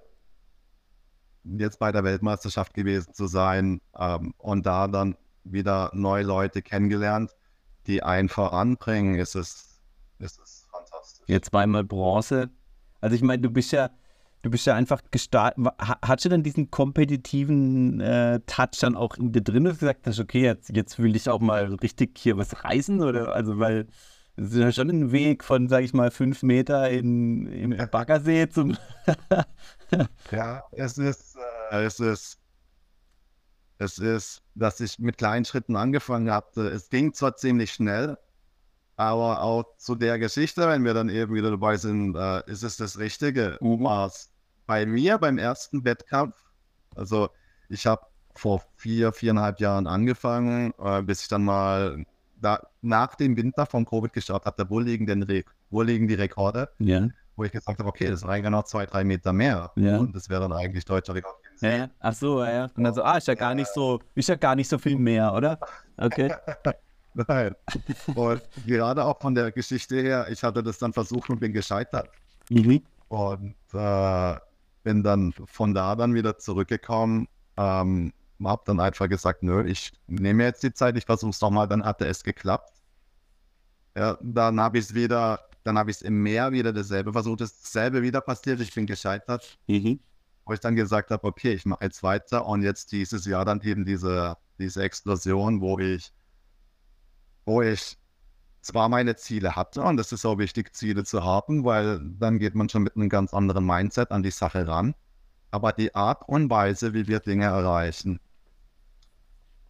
jetzt 1.43 1.80
bei 1.80 1.91
der 1.91 2.03
Weltmeisterschaft 2.03 2.73
gewesen 2.73 3.13
zu 3.13 3.27
sein 3.27 3.82
ähm, 3.97 4.34
und 4.38 4.65
da 4.65 4.88
dann 4.88 5.15
wieder 5.43 5.91
neue 5.93 6.23
Leute 6.23 6.62
kennengelernt, 6.62 7.32
die 7.86 8.03
einen 8.03 8.30
voranbringen, 8.30 9.15
ist 9.15 9.36
es, 9.36 9.80
ist 10.19 10.39
es 10.39 10.67
fantastisch. 10.71 11.23
Jetzt 11.27 11.49
zweimal 11.49 11.84
Bronze. 11.84 12.49
Also 12.99 13.15
ich 13.15 13.21
meine, 13.21 13.41
du 13.41 13.49
bist 13.49 13.71
ja, 13.71 13.89
du 14.47 14.51
bist 14.51 14.65
ja 14.65 14.75
einfach 14.75 15.01
gestartet. 15.12 15.67
Hast 15.77 16.23
du 16.23 16.29
dann 16.29 16.41
diesen 16.41 16.71
kompetitiven 16.71 17.99
äh, 17.99 18.39
Touch 18.47 18.79
dann 18.79 18.95
auch 18.95 19.17
in 19.17 19.33
dir 19.33 19.41
drin, 19.41 19.65
dass 19.65 19.75
du 19.75 19.79
gesagt 19.81 20.07
hast, 20.07 20.19
okay, 20.19 20.41
jetzt, 20.41 20.75
jetzt 20.75 20.99
will 20.99 21.15
ich 21.15 21.29
auch 21.29 21.41
mal 21.41 21.65
richtig 21.75 22.17
hier 22.17 22.38
was 22.38 22.63
reißen? 22.63 23.01
Oder 23.01 23.33
also, 23.36 23.60
weil 23.60 23.88
es 24.38 24.51
ist 24.51 24.57
ja 24.57 24.71
schon 24.71 24.89
ein 24.89 25.12
Weg 25.12 25.43
von, 25.43 25.67
sag 25.67 25.83
ich 25.83 25.93
mal, 25.93 26.12
fünf 26.12 26.43
Meter 26.43 26.89
in, 26.89 27.47
im 27.47 27.89
Baggersee 27.91 28.47
zum. 28.47 28.77
ja, 30.31 30.63
es 30.71 30.97
ist, 30.97 31.36
äh, 31.71 31.83
es 31.83 31.99
ist, 31.99 32.39
es 33.79 33.99
ist, 33.99 34.43
dass 34.55 34.79
ich 34.79 34.97
mit 34.97 35.17
kleinen 35.17 35.43
Schritten 35.43 35.75
angefangen 35.75 36.31
habe. 36.31 36.62
Es 36.69 36.89
ging 36.89 37.13
zwar 37.13 37.36
ziemlich 37.36 37.73
schnell, 37.73 38.17
aber 38.95 39.41
auch 39.41 39.65
zu 39.77 39.95
der 39.95 40.17
Geschichte, 40.19 40.67
wenn 40.69 40.86
wir 40.86 40.93
dann 40.93 41.10
eben 41.10 41.33
wieder 41.33 41.51
dabei 41.51 41.75
sind, 41.75 42.15
äh, 42.15 42.49
ist 42.49 42.63
es 42.63 42.77
das 42.77 42.97
Richtige. 42.97 43.57
Mhm. 43.60 43.86
Bei 44.67 44.86
mir 44.86 45.17
beim 45.17 45.38
ersten 45.38 45.84
Wettkampf, 45.84 46.36
also 46.95 47.30
ich 47.69 47.88
habe 47.88 48.01
vor 48.36 48.63
vier, 48.75 49.12
viereinhalb 49.12 49.60
Jahren 49.60 49.88
angefangen, 49.88 50.73
äh, 50.77 51.01
bis 51.01 51.23
ich 51.23 51.27
dann 51.27 51.43
mal 51.43 52.06
da, 52.39 52.60
nach 52.82 53.15
dem 53.15 53.36
Winter 53.36 53.65
von 53.65 53.86
Covid 53.86 54.13
gestartet 54.13 54.45
habe, 54.45 54.69
wo 54.69 54.80
liegen 54.80 55.08
denn 55.08 55.23
Re 55.23 55.43
wo 55.69 55.82
liegen 55.82 56.08
die 56.08 56.13
Rekorde? 56.13 56.69
Ja. 56.80 57.08
Wo 57.36 57.43
ich 57.43 57.51
gesagt 57.51 57.80
habe, 57.80 57.89
okay, 57.89 58.10
das 58.10 58.25
reichen 58.25 58.45
ja 58.45 58.49
noch 58.49 58.63
zwei, 58.63 58.86
drei 58.86 59.03
Meter 59.03 59.34
mehr. 59.34 59.71
Ja. 59.75 59.97
Und 59.97 60.15
das 60.15 60.30
wäre 60.30 60.41
dann 60.41 60.53
eigentlich 60.53 60.86
deutscher 60.86 61.13
Rekord. 61.13 61.36
Ja, 61.60 61.89
ach 61.99 62.13
so, 62.13 62.43
ja. 62.43 62.69
Und 62.75 62.84
dann 62.84 62.93
so, 62.93 63.03
ah, 63.03 63.17
ist 63.17 63.27
ja 63.27 63.36
gar 63.36 63.53
nicht 63.53 63.71
so, 63.73 63.99
ist 64.15 64.30
ja 64.30 64.36
gar 64.36 64.56
nicht 64.56 64.69
so 64.69 64.77
viel 64.77 64.97
mehr, 64.97 65.34
oder? 65.34 65.60
Okay. 65.97 66.34
Nein. 67.13 67.56
Und 68.15 68.41
gerade 68.65 69.03
auch 69.03 69.19
von 69.19 69.34
der 69.34 69.51
Geschichte 69.51 69.95
her, 70.01 70.27
ich 70.30 70.43
hatte 70.43 70.62
das 70.62 70.77
dann 70.77 70.93
versucht 70.93 71.30
und 71.30 71.39
bin 71.39 71.51
gescheitert. 71.51 72.10
Mhm. 72.49 72.82
Und 73.10 73.56
äh, 73.73 74.36
bin 74.88 75.04
dann 75.04 75.34
von 75.34 75.73
da 75.73 75.97
dann 75.97 76.13
wieder 76.13 76.38
zurückgekommen, 76.38 77.28
ähm, 77.58 78.13
habe 78.41 78.62
dann 78.65 78.80
einfach 78.80 79.10
gesagt, 79.10 79.43
nö, 79.43 79.65
ich 79.65 79.91
nehme 80.08 80.45
jetzt 80.45 80.63
die 80.63 80.71
Zeit, 80.71 80.95
ich 80.95 81.04
versuche 81.04 81.32
es 81.32 81.41
nochmal, 81.41 81.67
dann 81.67 81.84
hatte 81.84 82.08
es 82.08 82.23
geklappt. 82.23 82.71
Ja, 83.97 84.17
dann 84.21 84.62
habe 84.62 84.78
ich 84.78 84.86
es 84.86 84.93
wieder, 84.93 85.41
dann 85.65 85.78
habe 85.78 85.91
ich 85.91 85.97
es 85.97 86.04
im 86.04 86.23
Meer 86.23 86.54
wieder 86.54 86.71
dasselbe 86.71 87.12
versucht, 87.12 87.41
dasselbe 87.41 88.02
wieder 88.02 88.21
passiert, 88.21 88.62
ich 88.62 88.73
bin 88.73 88.86
gescheitert. 88.86 89.58
Mhm. 89.67 90.00
Wo 90.45 90.54
ich 90.54 90.62
dann 90.62 90.78
gesagt 90.78 91.12
habe, 91.12 91.28
okay, 91.28 91.52
ich 91.52 91.65
mache 91.65 91.84
jetzt 91.84 92.02
weiter 92.02 92.45
und 92.45 92.62
jetzt 92.62 92.93
dieses 92.93 93.26
Jahr 93.26 93.43
dann 93.43 93.60
eben 93.63 93.84
diese, 93.84 94.38
diese 94.58 94.84
Explosion, 94.84 95.60
wo 95.60 95.80
ich 95.80 96.13
wo 97.43 97.62
ich 97.62 97.97
zwar 98.67 98.89
meine 98.89 99.15
Ziele 99.15 99.56
hatte, 99.56 99.82
und 99.82 99.97
das 99.97 100.12
ist 100.12 100.25
auch 100.25 100.38
wichtig, 100.38 100.75
Ziele 100.75 101.03
zu 101.03 101.23
haben, 101.23 101.63
weil 101.63 101.99
dann 102.19 102.38
geht 102.38 102.53
man 102.53 102.69
schon 102.69 102.84
mit 102.84 102.95
einem 102.95 103.10
ganz 103.10 103.34
anderen 103.34 103.65
Mindset 103.65 104.12
an 104.12 104.23
die 104.23 104.32
Sache 104.32 104.67
ran. 104.67 104.93
Aber 105.51 105.71
die 105.71 105.95
Art 105.95 106.27
und 106.27 106.49
Weise, 106.49 106.93
wie 106.93 107.08
wir 107.08 107.19
Dinge 107.21 107.45
erreichen, 107.45 108.19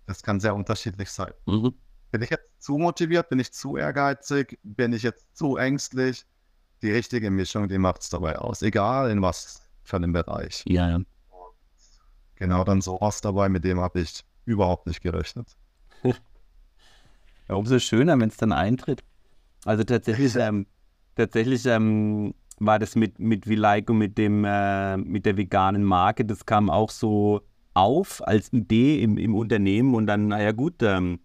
das 0.08 0.24
kann 0.24 0.40
sehr 0.40 0.56
unterschiedlich 0.56 1.12
sein. 1.12 1.32
Mhm. 1.46 1.74
Bin 2.12 2.22
ich 2.24 2.30
jetzt 2.30 2.50
zu 2.60 2.78
motiviert? 2.78 3.30
Bin 3.30 3.40
ich 3.40 3.52
zu 3.54 3.78
ehrgeizig? 3.78 4.58
Bin 4.64 4.94
ich 4.94 5.04
jetzt 5.04 5.38
zu 5.38 5.58
ängstlich? 5.58 6.26
Die 6.82 6.92
richtige 6.92 7.30
Mischung, 7.30 7.68
die 7.68 7.78
macht 7.78 8.02
es 8.02 8.10
dabei 8.10 8.38
aus. 8.38 8.62
Egal 8.62 9.12
in 9.12 9.22
was 9.22 9.62
für 9.84 9.98
einem 9.98 10.14
Bereich. 10.14 10.64
Ja, 10.66 10.90
ja. 10.90 11.00
Genau 12.36 12.64
dann 12.64 12.82
sowas 12.82 13.22
dabei, 13.22 13.50
mit 13.50 13.64
dem 13.64 13.80
habe 13.80 14.00
ich 14.00 14.24
überhaupt 14.46 14.88
nicht 14.88 15.02
gerechnet. 15.02 15.56
Ja, 17.50 17.56
umso 17.56 17.80
schöner, 17.80 18.20
wenn 18.20 18.30
es 18.30 18.38
dann 18.38 18.52
eintritt. 18.52 19.04
Also 19.66 19.84
tatsächlich, 19.84 20.36
ähm, 20.36 20.66
tatsächlich 21.16 21.66
ähm, 21.66 22.34
war 22.60 22.80
das 22.80 22.96
mit, 22.96 23.20
mit 23.20 23.48
Vilaiko, 23.48 23.94
mit, 23.94 24.18
dem, 24.18 24.44
äh, 24.46 24.98
mit 24.98 25.26
der 25.26 25.38
veganen 25.38 25.84
Marke, 25.84 26.26
das 26.26 26.46
kam 26.46 26.70
auch 26.70 26.90
so 26.90 27.42
auf 27.74 28.26
als 28.28 28.52
Idee 28.54 29.04
im, 29.04 29.18
im 29.18 29.36
Unternehmen 29.36 29.94
und 29.94 30.08
dann, 30.08 30.30
naja 30.30 30.52
gut, 30.52 30.82
ähm, 30.82 31.20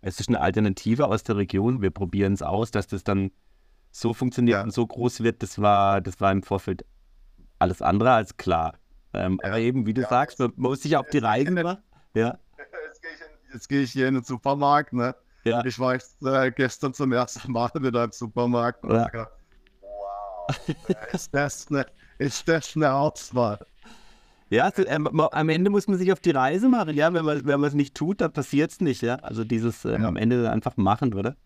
es 0.00 0.18
ist 0.18 0.28
eine 0.28 0.40
Alternative 0.40 1.06
aus 1.06 1.22
der 1.22 1.36
Region, 1.36 1.80
wir 1.80 1.90
probieren 1.90 2.32
es 2.32 2.42
aus, 2.42 2.72
dass 2.72 2.88
das 2.88 3.04
dann 3.04 3.30
so 3.92 4.12
funktioniert 4.12 4.56
ja. 4.56 4.62
und 4.64 4.72
so 4.72 4.84
groß 4.86 5.22
wird, 5.22 5.42
das 5.42 5.60
war, 5.60 6.00
das 6.00 6.20
war 6.20 6.32
im 6.32 6.42
Vorfeld 6.42 6.84
alles 7.58 7.82
andere 7.82 8.12
als 8.12 8.36
klar. 8.36 8.74
Ähm, 9.14 9.38
ja. 9.42 9.50
Aber 9.50 9.58
eben, 9.58 9.86
wie 9.86 9.94
du 9.94 10.02
ja. 10.02 10.08
sagst, 10.08 10.38
man 10.40 10.52
muss 10.56 10.82
sich 10.82 10.96
auf 10.96 11.08
die 11.08 11.18
Reise 11.18 11.52
machen. 11.52 11.78
Ja. 12.14 12.38
Jetzt 13.52 13.68
gehe 13.68 13.82
ich 13.82 13.92
hier 13.92 14.08
in 14.08 14.14
den 14.14 14.24
Supermarkt, 14.24 14.94
ne? 14.94 15.14
Ja. 15.44 15.64
Ich 15.64 15.78
war 15.78 15.94
jetzt, 15.94 16.22
äh, 16.22 16.50
gestern 16.52 16.94
zum 16.94 17.12
ersten 17.12 17.50
Mal 17.50 17.70
wieder 17.74 18.04
im 18.04 18.12
Supermarkt 18.12 18.84
und 18.84 18.94
ja. 18.94 19.04
dachte, 19.04 19.28
wow, 19.80 20.68
ist 21.12 21.34
das 21.34 21.66
eine, 21.68 21.86
ist 22.18 22.46
das 22.46 22.76
eine 22.76 22.92
Auswahl? 22.92 23.58
Ja, 24.50 24.64
also, 24.64 24.86
ähm, 24.86 25.08
am 25.20 25.48
Ende 25.48 25.70
muss 25.70 25.88
man 25.88 25.96
sich 25.96 26.12
auf 26.12 26.20
die 26.20 26.30
Reise 26.30 26.68
machen, 26.68 26.94
ja. 26.94 27.12
Wenn 27.14 27.24
man, 27.24 27.44
wenn 27.46 27.58
man 27.58 27.68
es 27.68 27.74
nicht 27.74 27.94
tut, 27.94 28.20
dann 28.20 28.32
passiert 28.32 28.70
es 28.70 28.80
nicht, 28.80 29.00
ja. 29.00 29.16
Also 29.16 29.44
dieses 29.44 29.84
ähm, 29.84 30.02
ja. 30.02 30.08
am 30.08 30.16
Ende 30.16 30.50
einfach 30.50 30.76
machen, 30.76 31.14
oder? 31.14 31.36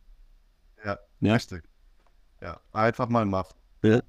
Ja, 0.85 0.98
ja, 1.20 1.32
richtig. 1.35 1.62
Ja, 2.42 2.61
einfach 2.72 3.09
mal 3.09 3.24
machen. 3.24 3.54
Ja. 3.82 4.00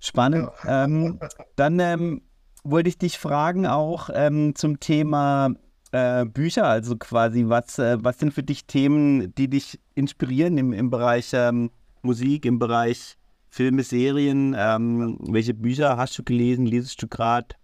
Spannend. 0.00 0.50
Ähm, 0.66 1.20
dann 1.54 1.78
ähm, 1.78 2.22
wollte 2.64 2.88
ich 2.88 2.98
dich 2.98 3.18
fragen 3.18 3.66
auch 3.66 4.10
ähm, 4.12 4.56
zum 4.56 4.80
Thema 4.80 5.54
äh, 5.92 6.24
Bücher, 6.24 6.64
also 6.64 6.96
quasi, 6.96 7.44
was, 7.48 7.78
äh, 7.78 7.98
was 8.02 8.18
sind 8.18 8.32
für 8.32 8.42
dich 8.42 8.66
Themen, 8.66 9.34
die 9.34 9.48
dich 9.48 9.78
inspirieren 9.94 10.58
im, 10.58 10.72
im 10.72 10.90
Bereich 10.90 11.30
ähm, 11.32 11.70
Musik, 12.02 12.44
im 12.44 12.58
Bereich 12.58 13.16
Filme, 13.48 13.82
Serien? 13.82 14.56
Ähm, 14.58 15.18
welche 15.20 15.54
Bücher 15.54 15.96
hast 15.96 16.18
du 16.18 16.24
gelesen, 16.24 16.66
liest 16.66 17.00
du 17.02 17.08
gerade? 17.08 17.54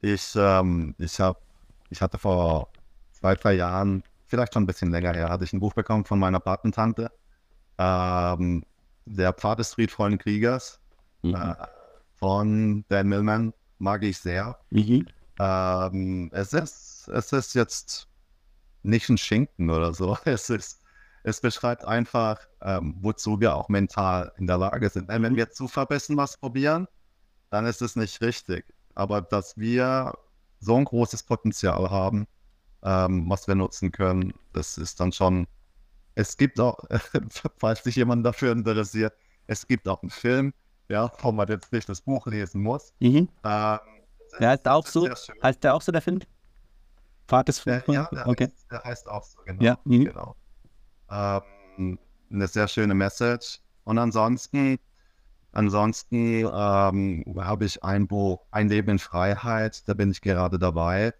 Ich, 0.00 0.34
ähm, 0.36 0.94
ich, 0.98 1.18
hab, 1.20 1.40
ich 1.90 2.00
hatte 2.00 2.18
vor 2.18 2.68
zwei, 3.12 3.34
drei 3.34 3.54
Jahren, 3.54 4.02
vielleicht 4.26 4.54
schon 4.54 4.64
ein 4.64 4.66
bisschen 4.66 4.90
länger 4.90 5.14
her, 5.14 5.28
hatte 5.28 5.44
ich 5.44 5.52
ein 5.52 5.60
Buch 5.60 5.74
bekommen 5.74 6.04
von 6.04 6.18
meiner 6.18 6.40
Patentante. 6.40 7.10
Ähm, 7.78 8.64
der 9.06 9.32
Pfad 9.32 9.60
des 9.60 9.74
friedvollen 9.74 10.18
Kriegers 10.18 10.80
mhm. 11.22 11.34
äh, 11.34 11.54
von 12.16 12.84
Dan 12.88 13.08
Millman 13.08 13.54
mag 13.78 14.02
ich 14.02 14.18
sehr. 14.18 14.58
Mhm. 14.70 15.06
Ähm, 15.38 16.30
es, 16.32 16.52
ist, 16.52 17.08
es 17.08 17.32
ist 17.32 17.54
jetzt 17.54 18.08
nicht 18.82 19.08
ein 19.08 19.18
Schinken 19.18 19.70
oder 19.70 19.94
so. 19.94 20.16
Es, 20.24 20.50
ist, 20.50 20.82
es 21.24 21.40
beschreibt 21.40 21.84
einfach, 21.84 22.40
ähm, 22.62 22.96
wozu 23.00 23.40
wir 23.40 23.54
auch 23.54 23.68
mental 23.68 24.32
in 24.38 24.46
der 24.46 24.58
Lage 24.58 24.88
sind. 24.88 25.08
Wenn 25.08 25.36
wir 25.36 25.50
zu 25.50 25.68
verbessern 25.68 26.16
was 26.16 26.36
probieren, 26.36 26.86
dann 27.50 27.66
ist 27.66 27.82
es 27.82 27.96
nicht 27.96 28.20
richtig. 28.20 28.64
Aber 28.94 29.22
dass 29.22 29.56
wir 29.56 30.12
so 30.60 30.76
ein 30.76 30.84
großes 30.84 31.22
Potenzial 31.22 31.90
haben, 31.90 32.26
ähm, 32.82 33.28
was 33.28 33.46
wir 33.46 33.54
nutzen 33.54 33.92
können. 33.92 34.32
Das 34.52 34.78
ist 34.78 35.00
dann 35.00 35.12
schon. 35.12 35.46
Es 36.14 36.36
gibt 36.36 36.58
auch, 36.58 36.78
falls 37.58 37.84
sich 37.84 37.96
jemand 37.96 38.26
dafür 38.26 38.52
interessiert, 38.52 39.14
es 39.46 39.66
gibt 39.66 39.86
auch 39.88 40.02
einen 40.02 40.10
Film, 40.10 40.52
ja, 40.88 41.12
wo 41.20 41.32
man 41.32 41.48
jetzt 41.48 41.72
nicht 41.72 41.88
das 41.88 42.00
Buch 42.00 42.26
lesen 42.26 42.62
muss. 42.62 42.92
Mhm. 43.00 43.28
Ähm, 43.44 43.78
ja, 44.40 44.52
ist 44.54 44.68
auch 44.68 44.86
so. 44.86 45.08
Heißt 45.42 45.64
der 45.64 45.74
auch 45.74 45.82
so, 45.82 45.92
der 45.92 46.02
Film? 46.02 46.20
Fahrt 47.26 47.48
des 47.48 47.64
Ja, 47.64 47.80
der, 47.80 48.26
okay. 48.26 48.44
heißt, 48.46 48.66
der 48.70 48.84
heißt 48.84 49.08
auch 49.08 49.22
so, 49.24 49.38
genau. 49.44 49.62
Ja. 49.62 49.78
Mhm. 49.84 50.04
genau. 50.04 50.36
Ähm, 51.10 51.98
eine 52.30 52.46
sehr 52.48 52.68
schöne 52.68 52.94
Message. 52.94 53.60
Und 53.84 53.98
ansonsten, 53.98 54.78
ansonsten 55.52 56.44
ähm, 56.44 57.24
habe 57.38 57.64
ich 57.64 57.82
ein 57.82 58.06
Buch, 58.06 58.46
Ein 58.50 58.68
Leben 58.68 58.90
in 58.92 58.98
Freiheit, 58.98 59.86
da 59.88 59.94
bin 59.94 60.10
ich 60.10 60.20
gerade 60.20 60.58
dabei. 60.58 61.14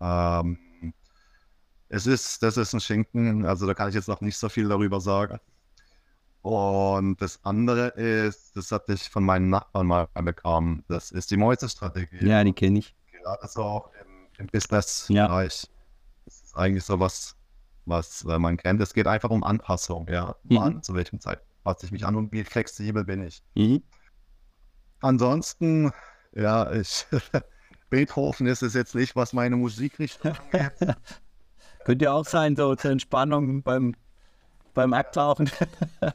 Ähm, 0.00 0.58
es 1.88 2.06
ist, 2.06 2.42
das 2.42 2.56
ist 2.56 2.72
ein 2.72 2.80
Schinken, 2.80 3.44
also 3.44 3.66
da 3.66 3.74
kann 3.74 3.88
ich 3.88 3.94
jetzt 3.94 4.08
noch 4.08 4.20
nicht 4.20 4.38
so 4.38 4.48
viel 4.48 4.68
darüber 4.68 5.00
sagen. 5.00 5.38
Und 6.42 7.20
das 7.20 7.44
andere 7.44 7.88
ist, 7.88 8.56
das 8.56 8.72
hatte 8.72 8.94
ich 8.94 9.10
von 9.10 9.24
meinen 9.24 9.50
Nachbarn 9.50 9.86
mal 9.86 10.08
bekommen, 10.14 10.84
das 10.88 11.10
ist 11.10 11.30
die 11.30 11.36
Mäuse-Strategie. 11.36 12.26
Ja, 12.26 12.42
die 12.42 12.52
kenne 12.52 12.78
ich. 12.78 12.94
Gerade 13.12 13.46
so 13.46 13.62
auch 13.62 13.90
im, 14.00 14.26
im 14.38 14.46
Business-Bereich. 14.46 15.62
Ja. 15.64 15.68
Das 16.24 16.42
ist 16.42 16.56
eigentlich 16.56 16.84
so 16.84 16.98
was, 16.98 17.36
was 17.84 18.24
man 18.24 18.56
kennt. 18.56 18.80
Es 18.80 18.94
geht 18.94 19.06
einfach 19.06 19.30
um 19.30 19.44
Anpassung, 19.44 20.08
ja. 20.08 20.34
Mhm. 20.44 20.82
zu 20.82 20.94
welchem 20.94 21.20
Zeit 21.20 21.42
passe 21.62 21.86
ich 21.86 21.92
mich 21.92 22.06
an 22.06 22.16
und 22.16 22.32
wie 22.32 22.44
flexibel 22.44 23.04
bin 23.04 23.22
ich. 23.22 23.42
Mhm. 23.54 23.82
Ansonsten, 25.00 25.92
ja, 26.32 26.72
ich, 26.72 27.06
Beethoven 27.90 28.46
ist 28.46 28.62
es 28.62 28.74
jetzt 28.74 28.94
nicht, 28.94 29.16
was 29.16 29.32
meine 29.32 29.56
Musikrichtung 29.56 30.32
angeht. 30.52 30.96
Könnte 31.84 32.04
ja 32.06 32.12
auch 32.12 32.26
sein, 32.26 32.56
so 32.56 32.74
zur 32.76 32.90
Entspannung 32.90 33.62
beim, 33.62 33.94
beim 34.74 34.92
Abtauchen. 34.92 35.50
ja. 36.02 36.12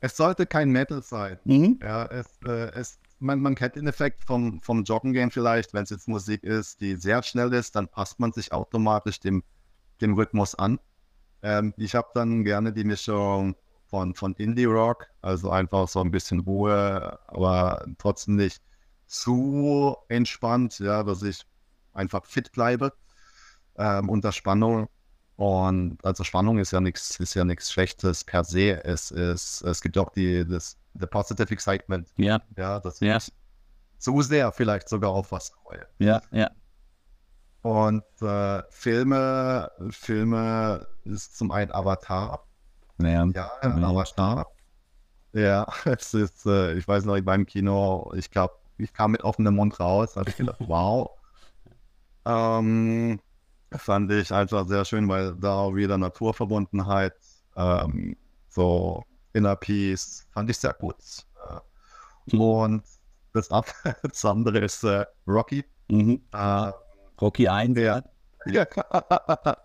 Es 0.00 0.16
sollte 0.16 0.46
kein 0.46 0.70
Metal 0.70 1.02
sein. 1.02 1.38
Mhm. 1.44 1.78
Ja, 1.82 2.06
es, 2.06 2.26
äh, 2.46 2.70
es, 2.72 2.98
man, 3.18 3.40
man 3.40 3.54
kennt 3.54 3.76
den 3.76 3.86
Effekt 3.86 4.22
vom, 4.24 4.60
vom 4.60 4.84
Joggen 4.84 5.12
gehen 5.12 5.30
vielleicht, 5.30 5.74
wenn 5.74 5.84
es 5.84 5.90
jetzt 5.90 6.08
Musik 6.08 6.42
ist, 6.44 6.80
die 6.80 6.96
sehr 6.96 7.22
schnell 7.22 7.52
ist, 7.52 7.76
dann 7.76 7.88
passt 7.88 8.20
man 8.20 8.32
sich 8.32 8.52
automatisch 8.52 9.20
dem, 9.20 9.42
dem 10.00 10.14
Rhythmus 10.14 10.54
an. 10.54 10.78
Ähm, 11.42 11.74
ich 11.76 11.94
habe 11.94 12.08
dann 12.14 12.44
gerne 12.44 12.72
die 12.72 12.84
Mischung 12.84 13.56
von, 13.86 14.14
von 14.14 14.34
Indie-Rock, 14.34 15.06
also 15.22 15.50
einfach 15.50 15.88
so 15.88 16.00
ein 16.00 16.10
bisschen 16.10 16.40
Ruhe, 16.40 17.18
aber 17.28 17.84
trotzdem 17.98 18.36
nicht 18.36 18.62
zu 19.06 19.96
entspannt, 20.08 20.78
ja, 20.78 21.02
dass 21.02 21.22
ich 21.22 21.42
einfach 21.92 22.24
fit 22.24 22.52
bleibe 22.52 22.92
ähm, 23.76 24.08
unter 24.08 24.32
Spannung. 24.32 24.88
Und 25.36 25.98
also 26.04 26.22
Spannung 26.22 26.58
ist 26.58 26.70
ja 26.70 26.80
nichts, 26.80 27.18
ist 27.18 27.34
ja 27.34 27.44
nichts 27.44 27.72
Schlechtes 27.72 28.24
per 28.24 28.44
se. 28.44 28.84
Es 28.84 29.10
ist, 29.10 29.62
es 29.62 29.80
gibt 29.80 29.98
auch 29.98 30.10
die, 30.10 30.46
das, 30.46 30.76
the 30.98 31.06
positive 31.06 31.52
excitement. 31.52 32.08
Ja. 32.16 32.40
Ja, 32.56 32.78
das 32.78 33.00
ja. 33.00 33.18
so 33.98 34.22
sehr 34.22 34.52
vielleicht 34.52 34.88
sogar 34.88 35.10
auf 35.10 35.32
was 35.32 35.48
freue. 35.48 35.86
Ja, 35.98 36.22
ja. 36.30 36.50
Und 37.62 38.04
äh, 38.20 38.62
Filme, 38.70 39.70
Filme 39.90 40.86
ist 41.04 41.36
zum 41.36 41.50
einen 41.50 41.72
Avatar. 41.72 42.46
Naja, 42.98 43.26
ja, 43.34 43.50
ja. 43.62 43.88
Avatar. 43.88 44.46
Ja, 45.32 45.66
es 45.86 46.14
ist, 46.14 46.46
äh, 46.46 46.74
ich 46.74 46.86
weiß 46.86 47.06
noch, 47.06 47.16
in 47.16 47.24
meinem 47.24 47.46
Kino, 47.46 48.12
ich 48.14 48.30
glaube, 48.30 48.54
ich 48.76 48.92
kam 48.92 49.12
mit 49.12 49.24
offenem 49.24 49.56
Mund 49.56 49.80
raus, 49.80 50.12
da 50.14 50.20
habe 50.20 50.30
ich 50.30 50.36
gedacht, 50.36 50.58
wow. 50.66 51.10
Ähm, 52.24 53.18
fand 53.78 54.10
ich 54.12 54.32
einfach 54.32 54.66
sehr 54.66 54.84
schön, 54.84 55.08
weil 55.08 55.34
da 55.36 55.74
wieder 55.74 55.98
Naturverbundenheit, 55.98 57.14
ähm, 57.56 58.16
so 58.48 59.02
Inner 59.32 59.56
Peace, 59.56 60.26
fand 60.32 60.50
ich 60.50 60.58
sehr 60.58 60.74
gut. 60.74 60.96
Äh, 62.30 62.36
und 62.36 62.82
das, 63.32 63.48
das, 64.02 64.24
andere 64.24 64.58
ist 64.60 64.84
äh, 64.84 65.04
Rocky. 65.26 65.64
Mhm. 65.88 66.22
Äh, 66.32 66.72
Rocky 67.20 67.48
1. 67.48 67.78
Ja. 67.78 68.02
ja. 68.46 68.66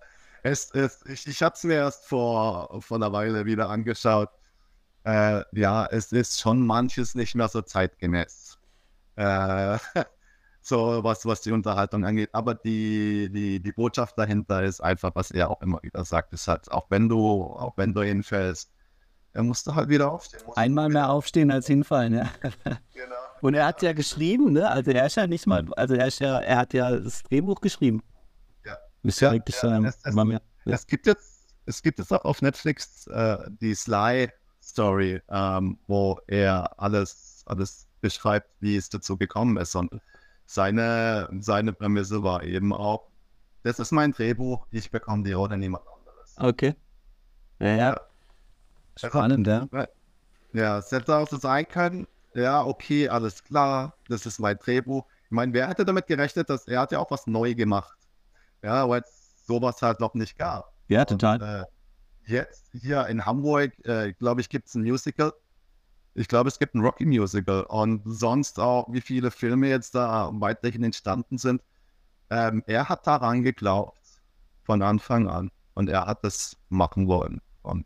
es, 0.44 0.72
es, 0.72 1.06
ich 1.06 1.28
ich 1.28 1.42
habe 1.44 1.56
es 1.56 1.64
mir 1.64 1.76
erst 1.76 2.06
vor, 2.06 2.82
vor 2.82 2.98
einer 2.98 3.12
Weile 3.12 3.46
wieder 3.46 3.70
angeschaut. 3.70 4.30
Äh, 5.04 5.44
ja, 5.54 5.86
es 5.86 6.12
ist 6.12 6.40
schon 6.40 6.66
manches 6.66 7.16
nicht 7.16 7.36
mehr 7.36 7.48
so 7.48 7.62
zeitgemäß. 7.62 8.58
Äh, 9.16 9.78
so 10.62 11.04
was, 11.04 11.26
was 11.26 11.42
die 11.42 11.52
Unterhaltung 11.52 12.06
angeht. 12.06 12.30
Aber 12.34 12.56
die, 12.56 13.30
die, 13.32 13.60
die 13.60 13.72
Botschaft 13.72 14.18
dahinter 14.18 14.64
ist 14.64 14.82
einfach, 14.82 15.12
was 15.16 15.32
er 15.32 15.50
auch 15.50 15.62
immer 15.62 15.80
wieder 15.82 16.04
sagt, 16.06 16.34
ist 16.34 16.48
halt, 16.48 16.72
auch 16.72 16.88
wenn 16.90 17.10
du, 17.10 17.44
auch 17.44 17.74
wenn 17.78 17.94
du 17.94 18.02
hinfällst, 18.02 18.72
er 19.34 19.44
musste 19.44 19.76
halt 19.76 19.90
wieder 19.90 20.12
aufstehen. 20.12 20.42
Einmal 20.56 20.90
mehr 20.90 21.10
aufstehen 21.10 21.52
als 21.52 21.68
hinfallen, 21.68 22.14
ja. 22.14 22.30
Genau. 22.94 23.16
Und 23.42 23.54
er 23.54 23.68
hat 23.68 23.82
ja 23.82 23.94
geschrieben, 23.94 24.52
ne? 24.52 24.70
Also 24.70 24.92
er 24.92 25.06
ist 25.06 25.16
ja 25.16 25.28
nicht 25.28 25.48
mal, 25.48 25.66
also 25.76 25.94
er 25.94 26.08
ist 26.08 26.20
ja, 26.20 26.40
er 26.40 26.58
hat 26.58 26.74
ja 26.74 26.98
das 26.98 27.24
Drehbuch 27.24 27.62
geschrieben. 27.62 28.04
Ja. 28.66 28.78
Müsste 29.02 29.26
ja, 29.26 29.32
eigentlich 29.32 29.62
ja, 29.62 29.80
es, 29.86 30.00
es, 30.04 30.16
mehr, 30.16 30.42
ja. 30.66 30.74
es 30.74 30.86
gibt 30.86 31.06
jetzt, 31.06 31.48
es 31.66 31.82
gibt 31.82 32.00
jetzt 32.00 32.12
auch 32.12 32.26
auf 32.26 32.42
Netflix 32.42 33.08
äh, 33.08 33.38
die 33.62 33.74
Sly 33.76 34.30
Story, 34.62 35.22
ähm, 35.30 35.80
wo 35.88 36.20
er 36.28 36.78
alles, 36.80 37.44
alles 37.46 37.88
beschreibt, 38.02 38.50
wie 38.60 38.76
es 38.76 38.90
dazu 38.90 39.18
gekommen 39.18 39.58
ist. 39.58 39.76
Und 39.76 40.02
seine, 40.50 41.30
seine 41.40 41.74
Prämisse 41.74 42.24
war 42.24 42.42
eben 42.44 42.74
auch, 42.74 43.08
das 43.62 43.78
ist 43.78 43.92
mein 43.92 44.14
Drehbuch, 44.14 44.66
ich 44.72 44.90
bekomme 44.90 45.24
die 45.24 45.34
Rolle, 45.34 45.58
niemand 45.58 45.84
anderes. 45.86 46.36
Okay. 46.38 46.76
Ja, 47.60 47.76
ja. 47.76 48.02
Spannend, 48.96 49.46
ja. 49.46 49.68
Ja, 50.54 50.80
es 50.80 50.92
hätte 50.92 51.16
auch 51.16 51.28
so 51.28 51.38
sein 51.38 51.68
können, 51.68 52.08
ja, 52.34 52.66
okay, 52.66 53.08
alles 53.08 53.44
klar, 53.44 53.94
das 54.08 54.26
ist 54.26 54.40
mein 54.40 54.58
Drehbuch. 54.58 55.06
Ich 55.26 55.32
meine, 55.32 55.54
wer 55.54 55.68
hätte 55.68 55.86
damit 55.86 56.08
gerechnet, 56.08 56.50
dass 56.50 56.68
er 56.68 56.82
hat 56.82 56.92
ja 56.92 56.98
auch 56.98 57.12
was 57.12 57.28
neu 57.28 57.54
gemacht. 57.54 57.96
Ja, 58.64 58.90
weil 58.90 59.02
es 59.02 59.46
sowas 59.46 59.80
halt 59.84 60.00
noch 60.00 60.16
nicht 60.16 60.36
gab. 60.36 60.74
Ja, 60.88 61.06
total. 61.06 61.36
Und, 61.42 61.48
äh, 61.48 61.66
jetzt 62.26 62.72
hier 62.72 63.06
in 63.06 63.24
Hamburg, 63.24 63.74
äh, 63.86 64.14
glaube 64.14 64.42
ich, 64.42 64.50
gibt 64.50 64.68
es 64.68 64.74
ein 64.74 64.82
Musical 64.82 65.32
ich 66.16 66.28
glaube, 66.28 66.50
es 66.50 66.60
gibt 66.60 66.76
ein 66.76 66.82
Rocky 66.82 67.06
Musical 67.06 67.64
und 67.64 68.02
sonst 68.06 68.60
auch, 68.60 68.88
wie 68.92 69.02
viele 69.02 69.32
Filme 69.32 69.70
jetzt 69.70 69.96
da 69.96 70.30
weiterhin 70.34 70.84
entstanden 70.84 71.38
sind. 71.38 71.62
Ähm, 72.30 72.64
er 72.68 72.90
hat 72.90 73.08
daran 73.08 73.44
geglaubt 73.44 73.98
von 74.64 74.82
Anfang 74.82 75.28
an 75.28 75.52
und 75.74 75.90
er 75.90 76.06
hat 76.06 76.24
das 76.24 76.58
machen 76.70 77.08
wollen. 77.08 77.42
Und 77.62 77.86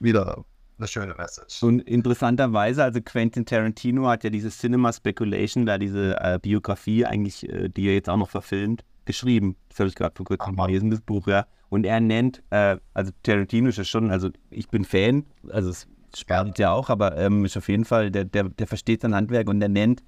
wieder 0.00 0.44
eine 0.78 0.88
schöne 0.88 1.14
Message. 1.14 1.62
Und 1.62 1.80
interessanterweise, 1.80 2.82
also 2.82 3.00
Quentin 3.00 3.44
Tarantino 3.44 4.08
hat 4.08 4.24
ja 4.24 4.30
diese 4.30 4.50
Cinema 4.50 4.92
Speculation, 4.92 5.66
da 5.66 5.78
diese 5.78 6.18
äh, 6.20 6.38
Biografie 6.40 7.04
eigentlich, 7.04 7.48
äh, 7.48 7.68
die 7.68 7.86
er 7.88 7.94
jetzt 7.94 8.08
auch 8.08 8.16
noch 8.16 8.30
verfilmt, 8.30 8.84
geschrieben. 9.04 9.56
Das 9.68 9.80
habe 9.80 9.88
ich 9.88 9.94
gerade 9.94 10.14
vor 10.16 10.26
kurzem 10.26 10.56
gelesen, 10.56 10.90
das 10.90 11.00
Buch, 11.00 11.26
ja. 11.26 11.46
Und 11.68 11.84
er 11.84 12.00
nennt, 12.00 12.42
äh, 12.50 12.76
also 12.94 13.12
Tarantino 13.22 13.68
ist 13.68 13.78
ja 13.78 13.84
schon, 13.84 14.10
also 14.10 14.30
ich 14.50 14.68
bin 14.68 14.84
Fan, 14.84 15.24
also 15.50 15.70
es 15.70 15.86
spannend 16.18 16.58
ja 16.58 16.72
auch, 16.72 16.90
aber 16.90 17.16
ähm, 17.16 17.44
ist 17.44 17.56
auf 17.56 17.68
jeden 17.68 17.84
Fall, 17.84 18.10
der, 18.10 18.24
der, 18.24 18.44
der 18.44 18.66
versteht 18.66 19.02
sein 19.02 19.14
Handwerk 19.14 19.48
und 19.48 19.60
der 19.60 19.68
nennt 19.68 20.02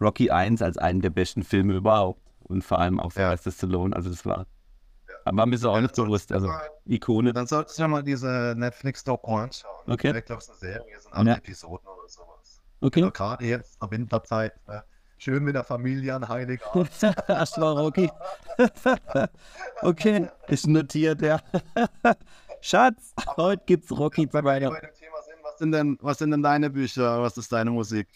Rocky 0.00 0.30
1 0.30 0.62
als 0.62 0.78
einen 0.78 1.00
der 1.00 1.10
besten 1.10 1.42
Filme 1.42 1.74
überhaupt. 1.74 2.20
Und 2.40 2.64
vor 2.64 2.80
allem 2.80 2.98
auch 2.98 3.14
ja. 3.14 3.28
Sylvester 3.28 3.52
Stallone, 3.52 3.94
also 3.94 4.10
das 4.10 4.26
war. 4.26 4.38
Ja. 5.08 5.14
Aber 5.24 5.46
mir 5.46 5.54
ist 5.54 5.64
auch 5.64 5.80
nicht 5.80 5.94
so 5.94 6.04
bewusst, 6.04 6.32
also 6.32 6.50
Ikone. 6.86 7.32
Dann 7.32 7.46
solltest 7.46 7.78
du 7.78 7.82
ja 7.82 7.88
mal 7.88 8.02
diese 8.02 8.54
Netflix-Doku 8.56 9.36
anschauen. 9.36 9.72
Okay. 9.86 10.16
Ich 10.16 10.24
glaube, 10.24 10.42
es 10.42 10.48
ist 10.48 10.62
eine 10.62 10.72
Serie, 10.72 11.00
sind 11.00 11.12
acht 11.12 11.26
ja. 11.26 11.34
Episoden 11.34 11.86
oder 11.86 12.08
sowas. 12.08 12.60
Okay. 12.80 13.02
Also 13.02 13.12
gerade 13.12 13.44
jetzt 13.44 13.74
in 13.74 13.88
der 13.88 13.98
Winterzeit, 13.98 14.66
ne? 14.66 14.82
schön 15.18 15.44
mit 15.44 15.54
der 15.54 15.64
Familie 15.64 16.14
an 16.14 16.28
Heiligabend. 16.28 16.90
Erstmal 17.28 17.76
Rocky. 17.76 18.10
okay, 19.82 20.28
ist 20.48 20.66
notiert, 20.66 21.22
ja. 21.22 21.40
Schatz, 22.62 23.14
heute 23.36 23.62
gibt's 23.66 23.90
Rocky 23.92 24.28
2 24.28 24.68
sind 25.60 25.72
denn, 25.72 25.96
was 26.00 26.18
sind 26.18 26.32
denn 26.32 26.42
deine 26.42 26.70
Bücher? 26.70 27.22
Was 27.22 27.36
ist 27.38 27.52
deine 27.52 27.70
Musik? 27.70 28.08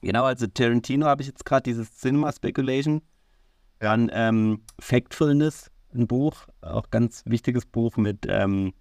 Genau, 0.00 0.24
also 0.24 0.46
Tarantino 0.46 1.06
habe 1.06 1.22
ich 1.22 1.28
jetzt 1.28 1.44
gerade 1.44 1.64
dieses 1.64 1.96
Cinema 1.98 2.32
Speculation. 2.32 3.02
Dann 3.78 4.10
ähm, 4.12 4.62
Factfulness, 4.80 5.70
ein 5.94 6.06
Buch, 6.06 6.46
auch 6.62 6.90
ganz 6.90 7.22
wichtiges 7.26 7.66
Buch 7.66 7.96
mit, 7.96 8.26
ähm, 8.28 8.72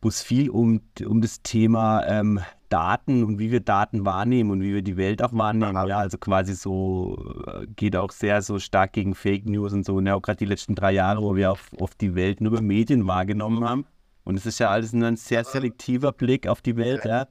wo 0.00 0.08
es 0.08 0.22
viel 0.22 0.48
um, 0.50 0.80
um 1.04 1.20
das 1.20 1.42
Thema 1.42 2.04
ähm, 2.06 2.40
Daten 2.68 3.24
und 3.24 3.38
wie 3.38 3.50
wir 3.50 3.60
Daten 3.60 4.04
wahrnehmen 4.04 4.50
und 4.50 4.62
wie 4.62 4.74
wir 4.74 4.82
die 4.82 4.96
Welt 4.96 5.22
auch 5.22 5.32
wahrnehmen. 5.32 5.74
Ja, 5.88 5.98
also 5.98 6.18
quasi 6.18 6.54
so 6.54 7.16
äh, 7.46 7.66
geht 7.66 7.96
auch 7.96 8.10
sehr 8.10 8.42
so 8.42 8.58
stark 8.58 8.92
gegen 8.92 9.14
Fake 9.14 9.46
News 9.46 9.72
und 9.72 9.84
so. 9.84 9.96
Und 9.96 10.06
ja, 10.06 10.14
auch 10.14 10.22
gerade 10.22 10.38
die 10.38 10.44
letzten 10.44 10.74
drei 10.74 10.92
Jahre, 10.92 11.22
wo 11.22 11.36
wir 11.36 11.52
auf, 11.52 11.70
auf 11.80 11.94
die 11.94 12.14
Welt 12.14 12.40
nur 12.40 12.52
über 12.52 12.62
Medien 12.62 13.06
wahrgenommen 13.06 13.68
haben. 13.68 13.86
Und 14.24 14.36
es 14.36 14.46
ist 14.46 14.58
ja 14.58 14.70
alles 14.70 14.92
nur 14.92 15.06
ein 15.08 15.16
sehr 15.16 15.44
selektiver 15.44 16.12
Blick 16.12 16.46
auf 16.46 16.62
die 16.62 16.76
Welt, 16.76 17.04
ja. 17.04 17.26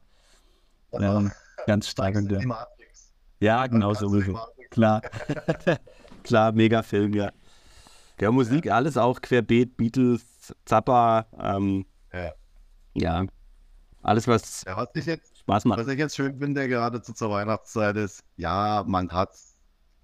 ja 0.91 1.31
ganz 1.65 1.87
stark. 1.87 2.15
Und, 2.15 2.31
ja. 2.31 2.67
ja, 3.39 3.67
genau 3.67 3.93
so. 3.93 4.09
Klar. 4.69 5.01
Klar, 6.23 6.51
mega 6.51 6.81
Film, 6.83 7.13
ja. 7.13 7.31
Der 8.19 8.31
Musik, 8.31 8.69
alles 8.71 8.95
auch 8.95 9.19
querbeet, 9.21 9.75
Beatles, 9.75 10.53
Zappa, 10.65 11.25
ähm, 11.39 11.85
Ja. 12.13 12.31
ja, 12.93 13.25
alles, 14.03 14.27
was 14.27 14.63
Ja, 14.65 14.77
was 14.77 14.89
ich 14.93 15.05
jetzt, 15.05 15.37
Spaß 15.39 15.65
macht. 15.65 15.79
was 15.79 15.87
ich 15.87 15.97
jetzt 15.99 16.15
schön 16.15 16.37
finde, 16.37 16.67
gerade 16.69 17.01
zu- 17.01 17.13
zur 17.13 17.31
Weihnachtszeit 17.31 17.97
ist, 17.97 18.23
ja, 18.37 18.83
man 18.87 19.09
hat 19.11 19.31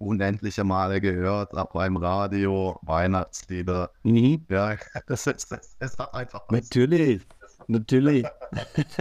unendliche 0.00 0.64
Male 0.64 1.00
gehört, 1.00 1.54
auch 1.54 1.72
beim 1.72 1.96
Radio, 1.96 2.78
Weihnachtslieder. 2.82 3.90
Mhm. 4.02 4.44
Ja, 4.48 4.76
das 5.06 5.26
ist, 5.26 5.52
das, 5.78 5.98
hat 5.98 6.14
einfach 6.14 6.42
was. 6.48 6.62
Natürlich, 6.62 7.22
natürlich. 7.68 8.26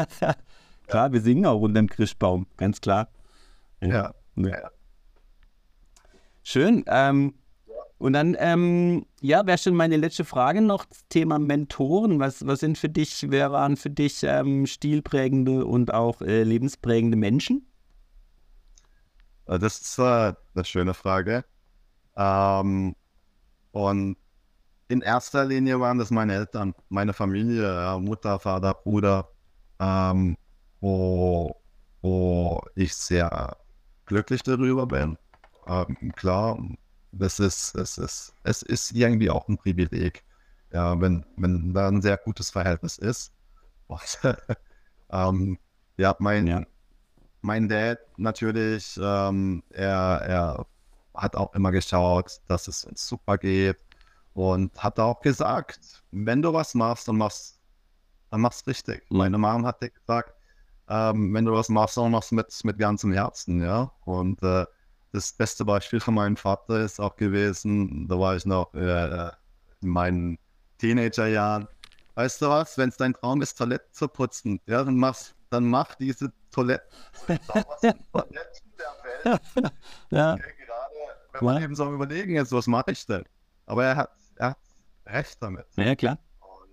klar, 0.88 1.12
wir 1.12 1.22
singen 1.22 1.46
auch 1.46 1.62
unter 1.62 1.82
dem 1.82 1.90
Christbaum, 1.90 2.46
ganz 2.58 2.82
klar. 2.82 3.10
Ja. 3.82 4.14
Ja. 4.36 4.50
Ja. 4.50 4.72
Schön. 6.44 6.84
Ähm, 6.88 7.34
und 7.98 8.14
dann, 8.14 8.36
ähm, 8.40 9.06
ja, 9.22 9.46
wäre 9.46 9.58
schon 9.58 9.76
meine 9.76 9.98
letzte 9.98 10.24
Frage 10.24 10.62
noch, 10.62 10.86
das 10.86 11.06
Thema 11.10 11.38
Mentoren. 11.38 12.20
Was, 12.20 12.46
was 12.48 12.62
sind 12.62 12.78
für 12.78 12.88
dich, 12.88 13.26
wer 13.30 13.52
waren 13.52 13.76
für 13.76 13.90
dich 13.90 14.24
ähm, 14.24 14.66
stilprägende 14.66 15.66
und 15.66 15.94
auch 15.94 16.22
äh, 16.22 16.44
lebensprägende 16.44 17.18
Menschen? 17.18 17.69
Äh, 19.50 19.60
Das 19.60 19.80
ist 19.82 20.00
äh, 20.00 20.04
eine 20.56 20.66
schöne 20.66 20.96
Frage. 20.96 21.46
Ähm, 22.18 22.96
und 23.72 24.18
in 24.90 25.02
erster 25.02 25.46
Linie 25.46 25.80
waren 25.82 26.00
das 26.00 26.12
meine 26.12 26.36
Eltern, 26.36 26.76
meine 26.90 27.14
Familie, 27.14 28.00
Mutter, 28.02 28.40
Vater, 28.40 28.74
Bruder, 28.76 29.30
ähm, 29.80 30.38
wo, 30.82 31.62
wo 32.02 32.62
ich 32.76 32.96
sehr 32.96 33.58
glücklich 34.06 34.44
darüber 34.44 34.88
bin. 34.88 35.18
Ähm, 35.68 36.14
klar, 36.16 36.60
das 37.14 37.40
ist, 37.40 37.76
es 37.76 37.98
ist, 38.00 38.36
es 38.44 38.64
ist 38.64 38.94
irgendwie 38.94 39.30
auch 39.32 39.48
ein 39.50 39.58
Privileg, 39.58 40.26
ja, 40.74 41.00
wenn, 41.02 41.26
wenn 41.38 41.74
da 41.74 41.90
ein 41.90 42.02
sehr 42.04 42.18
gutes 42.18 42.52
Verhältnis 42.52 42.98
ist. 43.00 43.34
Und, 43.88 44.20
ähm, 45.12 45.60
ja, 45.98 46.16
mein, 46.20 46.48
Ja. 46.48 46.66
Mein 47.42 47.70
Dad 47.70 48.00
natürlich, 48.18 49.00
ähm, 49.02 49.64
er, 49.70 50.22
er 50.26 50.66
hat 51.14 51.36
auch 51.36 51.54
immer 51.56 51.72
geschaut, 51.72 52.40
dass 52.48 52.68
es 52.68 52.86
uns 52.86 53.08
super 53.08 53.38
geht 53.38 53.78
und 54.34 54.82
hat 54.82 55.00
auch 55.00 55.22
gesagt, 55.22 56.04
wenn 56.12 56.42
du 56.42 56.54
was 56.54 56.76
machst, 56.76 57.08
dann 57.08 57.18
machst 57.18 57.60
dann 58.30 58.42
machst 58.42 58.68
richtig. 58.68 59.04
Mhm. 59.10 59.18
Meine 59.18 59.38
Mom 59.38 59.66
hat 59.66 59.80
gesagt, 59.82 60.34
ähm, 60.88 61.34
wenn 61.34 61.46
du 61.46 61.54
was 61.54 61.70
machst, 61.70 61.98
dann 61.98 62.12
machst 62.12 62.32
du 62.32 62.36
mit, 62.36 62.48
mit 62.64 62.78
ganzem 62.78 63.12
Herzen, 63.12 63.62
ja. 63.62 63.92
Und 64.06 64.42
äh, 64.44 64.66
das 65.12 65.34
beste 65.34 65.66
Beispiel 65.66 66.00
von 66.00 66.14
meinem 66.16 66.38
Vater 66.38 66.80
ist 66.80 67.00
auch 67.00 67.16
gewesen, 67.16 68.08
da 68.08 68.20
war 68.20 68.36
ich 68.36 68.46
noch 68.46 68.74
äh, 68.74 69.32
in 69.82 69.90
meinen 69.90 70.40
Teenagerjahren. 70.78 71.68
Weißt 72.16 72.42
du 72.42 72.50
was, 72.50 72.78
wenn 72.78 72.90
es 72.90 72.98
dein 72.98 73.14
Traum 73.14 73.42
ist, 73.42 73.58
Toiletten 73.58 73.94
zu 73.94 74.08
putzen, 74.08 74.60
ja, 74.66 74.84
dann 74.84 74.98
machst, 74.98 75.36
dann 75.50 75.68
mach 75.68 75.96
diese 75.96 76.32
Toiletten. 76.52 76.88
Toiletten 77.28 78.06
der 78.78 79.34
Welt. 79.34 79.42
Ja, 80.12 80.36
gerade 80.36 80.94
wenn 81.34 81.46
man 81.46 81.64
eben 81.64 81.76
so 81.76 81.84
am 81.86 81.94
überlegen 81.96 82.36
ist, 82.36 82.52
was 82.52 82.68
mache 82.68 82.92
ich 82.92 83.06
denn? 83.06 83.24
Aber 83.66 83.86
er 83.86 83.96
hat, 83.96 84.12
er 84.36 84.50
hat 84.52 84.58
recht 85.06 85.42
damit. 85.42 85.66
ja 85.76 85.96
klar. 85.96 86.18
Und 86.40 86.70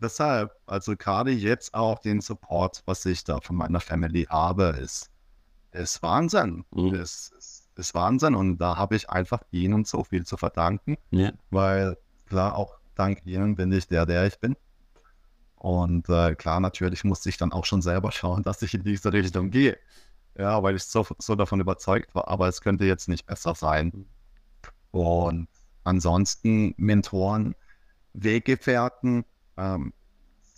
deshalb, 0.00 0.52
also 0.66 0.96
gerade 0.96 1.30
jetzt 1.30 1.74
auch 1.74 1.98
den 1.98 2.20
Support, 2.20 2.82
was 2.86 3.04
ich 3.06 3.24
da 3.24 3.40
von 3.40 3.56
meiner 3.56 3.80
Family 3.80 4.24
habe, 4.28 4.76
ist, 4.80 5.10
ist 5.72 6.02
Wahnsinn. 6.02 6.64
Mhm. 6.70 6.94
Ist, 6.94 7.32
ist, 7.38 7.68
ist 7.76 7.94
Wahnsinn. 7.94 8.34
Und 8.34 8.58
da 8.58 8.76
habe 8.76 8.96
ich 8.96 9.10
einfach 9.10 9.42
ihnen 9.50 9.84
so 9.84 10.04
viel 10.04 10.24
zu 10.26 10.36
verdanken, 10.36 10.96
Ja. 11.10 11.32
weil 11.50 11.96
klar, 12.26 12.56
auch 12.56 12.78
dank 12.94 13.24
ihnen 13.26 13.54
bin 13.56 13.72
ich 13.72 13.86
der, 13.88 14.06
der 14.06 14.26
ich 14.26 14.38
bin. 14.38 14.56
Und 15.58 16.08
äh, 16.08 16.34
klar, 16.36 16.60
natürlich 16.60 17.04
musste 17.04 17.28
ich 17.28 17.36
dann 17.36 17.52
auch 17.52 17.64
schon 17.64 17.82
selber 17.82 18.12
schauen, 18.12 18.42
dass 18.44 18.62
ich 18.62 18.74
in 18.74 18.84
diese 18.84 19.12
Richtung 19.12 19.50
gehe. 19.50 19.76
Ja, 20.36 20.62
weil 20.62 20.76
ich 20.76 20.84
so, 20.84 21.04
so 21.18 21.34
davon 21.34 21.60
überzeugt 21.60 22.14
war, 22.14 22.28
aber 22.28 22.48
es 22.48 22.60
könnte 22.60 22.84
jetzt 22.84 23.08
nicht 23.08 23.26
besser 23.26 23.54
sein. 23.56 24.06
Und 24.92 25.48
ansonsten 25.84 26.74
Mentoren, 26.76 27.56
Weggefährten, 28.14 29.24
ähm, 29.56 29.92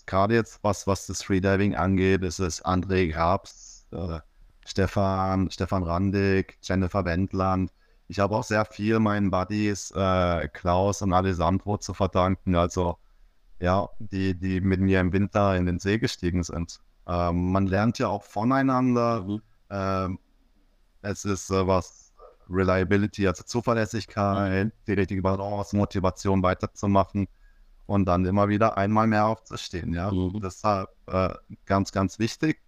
gerade 0.07 0.35
jetzt 0.35 0.61
was, 0.63 0.87
was 0.87 1.07
das 1.07 1.23
Freediving 1.23 1.75
angeht, 1.77 2.23
ist 2.23 2.41
es 2.41 2.65
André 2.65 3.11
Grabs, 3.11 3.87
äh, 3.93 4.21
Stefan, 4.67 5.51
Stefan 5.51 5.83
Randig, 5.83 6.59
Jennifer 6.63 7.05
Wendland. 7.05 7.73
Ich 8.09 8.19
habe 8.19 8.37
auch 8.37 8.45
sehr 8.45 8.65
viel 8.67 8.99
meinen 8.99 9.31
Buddies 9.31 9.93
äh, 9.93 10.49
Klaus 10.49 11.03
und 11.03 11.13
Alessandro 11.13 11.79
zu 11.79 11.95
verdanken, 11.95 12.55
also 12.55 12.99
ja, 13.61 13.89
die, 13.99 14.35
die 14.39 14.61
mit 14.61 14.81
mir 14.81 15.01
im 15.01 15.13
Winter 15.13 15.57
in 15.57 15.67
den 15.67 15.79
See 15.79 15.99
gestiegen 15.99 16.43
sind. 16.43 16.81
Ähm, 17.07 17.53
man 17.53 17.67
lernt 17.67 17.99
ja 17.99 18.09
auch 18.09 18.23
voneinander. 18.25 19.23
Mhm. 19.23 19.43
Ähm, 19.71 20.19
es 21.03 21.25
ist 21.25 21.51
äh, 21.51 21.67
was 21.67 22.13
Reliability, 22.49 23.27
also 23.29 23.45
Zuverlässigkeit, 23.45 24.73
die 24.87 24.93
richtige 24.93 25.23
Balance, 25.23 25.77
Motivation 25.77 26.43
weiterzumachen 26.43 27.29
und 27.87 28.07
dann 28.07 28.25
immer 28.25 28.49
wieder 28.49 28.77
einmal 28.77 29.07
mehr 29.07 29.27
aufzustehen. 29.27 29.93
Ja, 29.95 30.11
Mhm. 30.11 30.41
deshalb 30.43 30.91
äh, 31.07 31.31
ganz, 31.67 31.93
ganz 31.93 32.19
wichtig. 32.19 32.61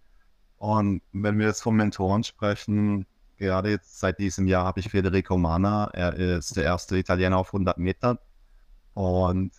Und 0.57 1.01
wenn 1.11 1.37
wir 1.39 1.47
jetzt 1.47 1.61
von 1.61 1.75
Mentoren 1.75 2.23
sprechen, 2.23 3.05
gerade 3.37 3.69
jetzt 3.71 3.99
seit 3.99 4.19
diesem 4.19 4.47
Jahr 4.47 4.65
habe 4.65 4.79
ich 4.79 4.89
Federico 4.89 5.37
Mana. 5.37 5.89
Er 5.93 6.13
ist 6.13 6.55
der 6.55 6.63
erste 6.65 6.97
Italiener 6.97 7.37
auf 7.37 7.53
100 7.53 7.77
Metern 7.77 8.17
und 8.93 9.51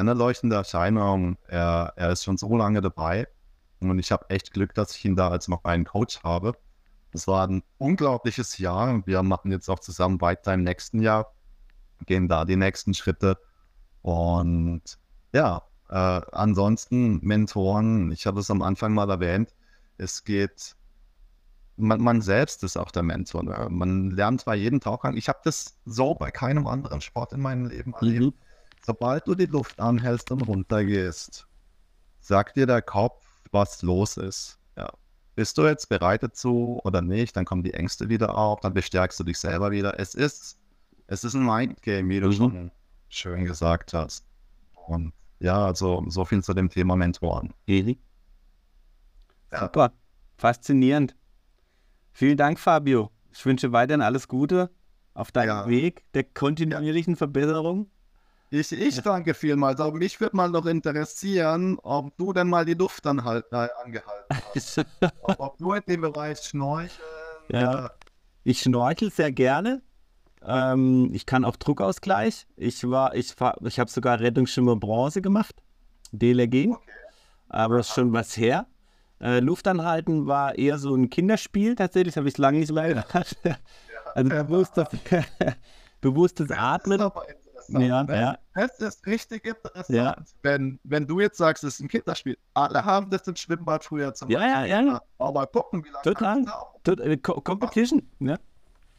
eine 0.00 0.14
leuchtende 0.14 0.56
Erscheinung. 0.56 1.36
Er, 1.48 1.92
er 1.96 2.10
ist 2.10 2.24
schon 2.24 2.36
so 2.36 2.56
lange 2.56 2.80
dabei 2.80 3.28
und 3.80 3.98
ich 3.98 4.12
habe 4.12 4.28
echt 4.30 4.52
Glück, 4.52 4.74
dass 4.74 4.94
ich 4.96 5.04
ihn 5.04 5.16
da 5.16 5.28
als 5.28 5.48
noch 5.48 5.64
einen 5.64 5.84
Coach 5.84 6.22
habe. 6.22 6.54
Es 7.12 7.26
war 7.26 7.46
ein 7.48 7.62
unglaubliches 7.78 8.58
Jahr. 8.58 9.06
Wir 9.06 9.22
machen 9.22 9.50
jetzt 9.50 9.68
auch 9.68 9.78
zusammen 9.78 10.20
weiter 10.20 10.54
im 10.54 10.64
nächsten 10.64 11.00
Jahr, 11.00 11.32
gehen 12.04 12.28
da 12.28 12.44
die 12.44 12.56
nächsten 12.56 12.94
Schritte. 12.94 13.38
Und 14.02 14.82
ja, 15.32 15.62
äh, 15.88 16.20
ansonsten 16.32 17.20
Mentoren, 17.22 18.12
ich 18.12 18.26
habe 18.26 18.40
es 18.40 18.50
am 18.50 18.62
Anfang 18.62 18.92
mal 18.92 19.08
erwähnt, 19.08 19.54
es 19.98 20.24
geht, 20.24 20.76
man, 21.76 22.00
man 22.00 22.20
selbst 22.22 22.62
ist 22.64 22.76
auch 22.76 22.90
der 22.90 23.02
Mentor. 23.02 23.44
Ne? 23.44 23.68
Man 23.70 24.10
lernt 24.10 24.42
zwar 24.42 24.54
jeden 24.54 24.80
Tauchgang, 24.80 25.16
ich 25.16 25.28
habe 25.28 25.40
das 25.44 25.78
so 25.84 26.14
bei 26.14 26.30
keinem 26.30 26.66
anderen 26.66 27.00
Sport 27.00 27.32
in 27.32 27.40
meinem 27.40 27.66
Leben 27.66 27.94
erlebt. 27.94 28.36
Mhm. 28.36 28.45
Sobald 28.84 29.26
du 29.26 29.34
die 29.34 29.46
Luft 29.46 29.80
anhältst 29.80 30.30
und 30.30 30.42
runtergehst, 30.42 31.46
sagt 32.20 32.56
dir 32.56 32.66
der 32.66 32.82
Kopf, 32.82 33.24
was 33.50 33.82
los 33.82 34.16
ist. 34.16 34.58
Ja. 34.76 34.88
Bist 35.34 35.58
du 35.58 35.62
jetzt 35.66 35.88
bereit 35.88 36.22
dazu 36.22 36.80
oder 36.84 37.02
nicht? 37.02 37.36
Dann 37.36 37.44
kommen 37.44 37.62
die 37.62 37.74
Ängste 37.74 38.08
wieder 38.08 38.36
auf, 38.36 38.60
dann 38.60 38.74
bestärkst 38.74 39.18
du 39.20 39.24
dich 39.24 39.38
selber 39.38 39.70
wieder. 39.70 39.98
Es 39.98 40.14
ist, 40.14 40.58
es 41.08 41.24
ist 41.24 41.34
ein 41.34 41.44
Mindgame, 41.44 42.08
wie 42.08 42.20
du 42.20 42.28
Mhm. 42.28 42.32
schon 42.32 42.70
schön 43.08 43.44
gesagt 43.44 43.92
hast. 43.92 44.24
Und 44.86 45.12
ja, 45.40 45.66
also 45.66 46.04
so 46.08 46.24
viel 46.24 46.42
zu 46.42 46.54
dem 46.54 46.70
Thema 46.70 46.96
Mentoren. 46.96 47.52
Mhm. 47.66 47.96
Ja. 49.52 49.60
Super, 49.60 49.92
faszinierend. 50.36 51.14
Vielen 52.12 52.36
Dank, 52.36 52.58
Fabio. 52.58 53.10
Ich 53.32 53.44
wünsche 53.44 53.72
weiterhin 53.72 54.00
alles 54.00 54.28
Gute 54.28 54.70
auf 55.12 55.32
deinem 55.32 55.48
Ja. 55.48 55.68
Weg 55.68 56.04
der 56.14 56.24
kontinuierlichen 56.24 57.16
Verbesserung. 57.16 57.90
Ich, 58.50 58.70
ich 58.72 59.00
danke 59.02 59.34
vielmals. 59.34 59.80
Aber 59.80 59.96
mich 59.96 60.20
würde 60.20 60.36
mal 60.36 60.48
noch 60.48 60.66
interessieren, 60.66 61.78
ob 61.82 62.16
du 62.16 62.32
denn 62.32 62.48
mal 62.48 62.64
die 62.64 62.74
Luft 62.74 63.06
anhalt, 63.06 63.44
äh, 63.50 63.68
angehalten 63.84 64.36
hast. 64.54 64.78
ob, 65.22 65.40
ob 65.40 65.58
du 65.58 65.72
in 65.72 65.82
dem 65.88 66.00
Bereich 66.02 66.38
schnorcheln. 66.38 66.90
Ja. 67.48 67.90
Ich 68.44 68.60
schnorchel 68.60 69.10
sehr 69.10 69.32
gerne. 69.32 69.82
Ähm, 70.44 71.10
ich 71.12 71.26
kann 71.26 71.44
auch 71.44 71.56
Druckausgleich. 71.56 72.46
Ich 72.56 72.88
war, 72.88 73.14
ich, 73.14 73.34
ich 73.64 73.80
habe 73.80 73.90
sogar 73.90 74.20
Rettungsschwimmer 74.20 74.76
Bronze 74.76 75.20
gemacht, 75.20 75.56
DLRG, 76.12 76.68
Okay. 76.70 76.80
aber 77.48 77.78
das 77.78 77.88
ist 77.88 77.94
schon 77.94 78.12
was 78.12 78.36
her. 78.36 78.66
Äh, 79.20 79.40
Luftanhalten 79.40 80.26
war 80.26 80.56
eher 80.56 80.78
so 80.78 80.94
ein 80.94 81.10
Kinderspiel 81.10 81.74
tatsächlich, 81.74 82.16
habe 82.16 82.28
ich 82.28 82.38
lange 82.38 82.58
nicht 82.60 82.72
mehr 82.72 82.88
gemacht. 82.88 83.36
Also 84.14 84.30
bewusstes, 84.30 84.86
bewusstes 86.00 86.50
Atmen. 86.50 87.10
Ja, 87.68 88.04
ne? 88.04 88.18
ja. 88.18 88.38
Das 88.56 88.78
ist 88.80 89.06
richtig 89.06 89.44
interessant. 89.46 89.88
Ja. 89.90 90.16
Wenn, 90.42 90.80
wenn 90.82 91.06
du 91.06 91.20
jetzt 91.20 91.36
sagst, 91.38 91.62
es 91.62 91.74
ist 91.74 91.80
ein 91.80 91.88
Kinderspiel, 91.88 92.36
alle 92.54 92.84
haben 92.84 93.10
das 93.10 93.28
im 93.28 93.36
Schwimmbad 93.36 93.84
früher 93.84 94.12
zum 94.14 94.28
Ja, 94.30 94.64
ja, 94.64 94.80
ja. 94.82 95.00
Aber 95.18 95.32
mal 95.40 95.46
gucken, 95.46 95.84
wie 95.84 95.90
lange 95.90 96.02
Total. 96.02 96.34
kannst 96.34 96.48
du 96.48 96.52
auch. 96.54 96.74
Tot- 96.82 97.00
äh, 97.00 97.16
Co 97.18 97.40
Competition. 97.40 98.10
Ja. 98.18 98.36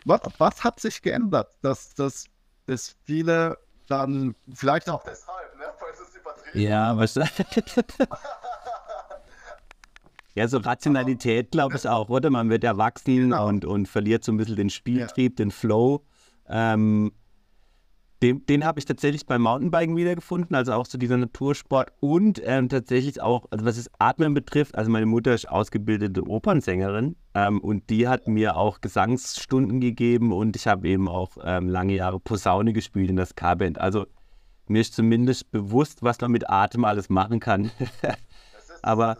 was, 0.05 0.21
was 0.37 0.63
hat 0.63 0.79
sich 0.79 1.01
geändert? 1.01 1.57
Dass, 1.61 1.93
dass, 1.95 2.25
dass 2.67 2.95
viele 3.03 3.57
dann, 3.87 4.35
vielleicht 4.53 4.89
auch 4.89 5.03
deshalb, 5.03 5.57
ne? 5.57 5.65
weil 5.79 5.91
es 5.93 5.99
ist 6.01 6.15
übertrieben. 6.15 6.59
Ja, 6.59 6.95
was? 6.97 7.15
ja, 10.35 10.47
so 10.47 10.57
Rationalität 10.59 11.51
glaube 11.51 11.77
ich 11.77 11.87
auch, 11.87 12.09
oder? 12.09 12.29
Man 12.29 12.49
wird 12.49 12.63
erwachsen 12.63 13.29
Genau. 13.31 13.47
und, 13.47 13.65
und 13.65 13.87
verliert 13.87 14.23
so 14.23 14.31
ein 14.31 14.37
bisschen 14.37 14.55
den 14.55 14.69
Spieltrieb, 14.69 15.35
den 15.37 15.51
Flow. 15.51 16.05
Ähm, 16.47 17.11
Den, 18.21 18.45
den 18.47 18.65
habe 18.65 18.79
ich 18.79 18.85
tatsächlich 18.85 19.27
beim 19.27 19.43
Mountainbiken 19.43 19.95
wiedergefunden, 19.95 20.55
also 20.55 20.73
auch 20.73 20.87
so 20.87 20.97
dieser 20.97 21.17
Natursport 21.17 21.91
und 21.99 22.41
ähm, 22.43 22.67
tatsächlich 22.67 23.21
auch, 23.21 23.45
also 23.51 23.63
was 23.63 23.75
das 23.75 23.91
Atmen 23.99 24.33
betrifft, 24.33 24.75
also 24.75 24.89
meine 24.89 25.05
Mutter 25.05 25.35
ist 25.35 25.47
ausgebildete 25.47 26.27
Opernsängerin 26.27 27.15
ähm, 27.35 27.59
und 27.61 27.91
die 27.91 28.07
hat 28.07 28.27
mir 28.27 28.57
auch 28.57 28.81
Gesangsstunden 28.81 29.81
gegeben 29.81 30.33
und 30.33 30.55
ich 30.55 30.65
habe 30.65 30.87
eben 30.87 31.07
auch 31.07 31.37
ähm, 31.43 31.69
lange 31.69 31.93
Jahre 31.93 32.19
Posaune 32.19 32.73
gespielt 32.73 33.11
in 33.11 33.17
der 33.17 33.27
Ska-Band. 33.27 33.79
Also 33.79 34.07
mir 34.67 34.81
ist 34.81 34.95
zumindest 34.95 35.51
bewusst, 35.51 36.01
was 36.01 36.19
man 36.19 36.31
mit 36.31 36.49
Atem 36.49 36.85
alles 36.85 37.09
machen 37.09 37.39
kann. 37.39 37.69
aber 38.81 39.17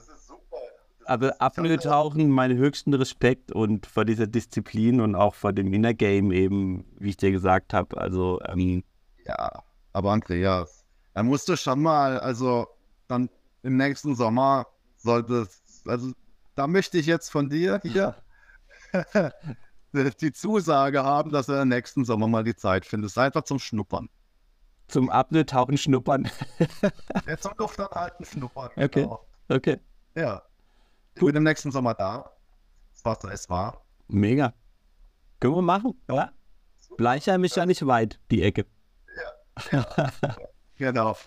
aber 1.07 1.41
Apnoe-Tauchen, 1.41 2.29
meinen 2.29 2.57
höchsten 2.57 2.93
Respekt 2.93 3.53
und 3.53 3.85
vor 3.85 4.03
dieser 4.03 4.27
Disziplin 4.27 4.99
und 4.99 5.15
auch 5.15 5.35
vor 5.35 5.53
dem 5.53 5.71
Inner 5.71 5.93
Game 5.93 6.33
eben, 6.33 6.83
wie 6.99 7.09
ich 7.09 7.17
dir 7.17 7.31
gesagt 7.31 7.73
habe. 7.73 7.97
Also 7.97 8.41
ähm, 8.45 8.83
ja, 9.27 9.63
aber 9.93 10.11
Andreas, 10.11 10.85
er 11.13 11.23
musste 11.23 11.57
schon 11.57 11.81
mal, 11.81 12.19
also 12.19 12.67
dann 13.07 13.29
im 13.63 13.77
nächsten 13.77 14.15
Sommer 14.15 14.67
sollte 14.97 15.41
es, 15.41 15.83
also 15.85 16.11
da 16.55 16.67
möchte 16.67 16.97
ich 16.97 17.05
jetzt 17.05 17.29
von 17.29 17.49
dir 17.49 17.79
hier 17.83 18.15
die 20.21 20.31
Zusage 20.31 21.03
haben, 21.03 21.31
dass 21.31 21.49
er 21.49 21.61
im 21.61 21.69
nächsten 21.69 22.05
Sommer 22.05 22.27
mal 22.27 22.43
die 22.43 22.55
Zeit 22.55 22.85
findet. 22.85 23.17
Einfach 23.17 23.43
zum 23.43 23.59
Schnuppern. 23.59 24.09
Zum 24.87 25.09
Apnoe-Tauchen 25.09 25.77
schnuppern. 25.77 26.29
ja, 27.27 27.37
zum 27.37 27.51
Luftanhalten 27.57 28.25
schnuppern. 28.25 28.69
Okay. 28.75 29.01
Genau. 29.01 29.27
Okay. 29.49 29.79
Ja. 30.15 30.43
Ich 31.15 31.21
bin 31.21 31.35
im 31.35 31.43
nächsten 31.43 31.71
Sommer 31.71 31.93
da. 31.93 32.31
Das 32.93 33.03
war 33.03 33.31
es 33.31 33.49
war. 33.49 33.85
Mega. 34.07 34.53
Können 35.39 35.55
wir 35.55 35.61
machen, 35.61 36.01
ja? 36.09 36.31
Bleichheim 36.95 37.43
ist 37.43 37.55
ja 37.55 37.65
nicht 37.65 37.85
weit, 37.85 38.19
die 38.31 38.41
Ecke. 38.41 38.65
Genau. 40.77 41.17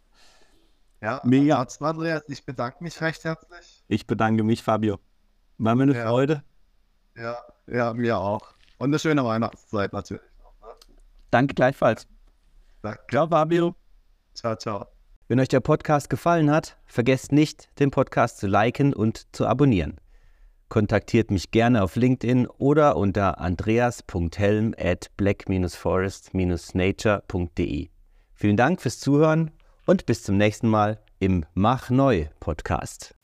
Ja, 1.01 1.21
Mega. 1.25 1.67
Andreas, 1.81 2.23
ich 2.29 2.45
bedanke 2.45 2.85
mich 2.85 3.01
recht 3.01 3.25
herzlich. 3.25 3.83
Ich 3.89 4.07
bedanke 4.07 4.45
mich, 4.45 4.63
Fabio. 4.63 4.99
War 5.59 5.75
mir 5.75 5.83
eine 5.85 5.97
ja. 5.97 6.07
Freude. 6.07 6.45
Ja, 7.17 7.39
ja, 7.67 7.93
mir 7.93 8.19
auch. 8.19 8.55
Und 8.79 8.91
eine 8.91 8.99
schöne 8.99 9.25
Weihnachtszeit 9.25 9.93
natürlich. 9.93 10.23
Ne? 10.23 10.29
Danke 11.31 11.55
gleichfalls. 11.55 12.09
Danke. 12.83 13.01
Ciao, 13.11 13.27
Fabio. 13.27 13.75
Ciao, 14.35 14.57
ciao. 14.57 14.87
Wenn 15.29 15.41
euch 15.41 15.49
der 15.49 15.61
Podcast 15.61 16.11
gefallen 16.11 16.51
hat, 16.51 16.77
vergesst 16.87 17.33
nicht, 17.33 17.69
den 17.79 17.91
Podcast 17.91 18.39
zu 18.39 18.47
liken 18.47 18.95
und 18.95 19.35
zu 19.35 19.47
abonnieren. 19.47 20.01
Kontaktiert 20.69 21.31
mich 21.31 21.51
gerne 21.51 21.83
auf 21.83 21.97
LinkedIn 21.97 22.47
oder 22.47 22.97
unter 22.97 23.41
andreas.helm 23.41 24.75
at 24.79 25.11
black-forest-nature.de. 25.17 27.91
Vielen 28.41 28.57
Dank 28.57 28.81
fürs 28.81 28.99
Zuhören 28.99 29.51
und 29.85 30.07
bis 30.07 30.23
zum 30.23 30.39
nächsten 30.39 30.67
Mal 30.67 30.99
im 31.19 31.45
Mach 31.53 31.91
Neu 31.91 32.25
Podcast. 32.41 33.15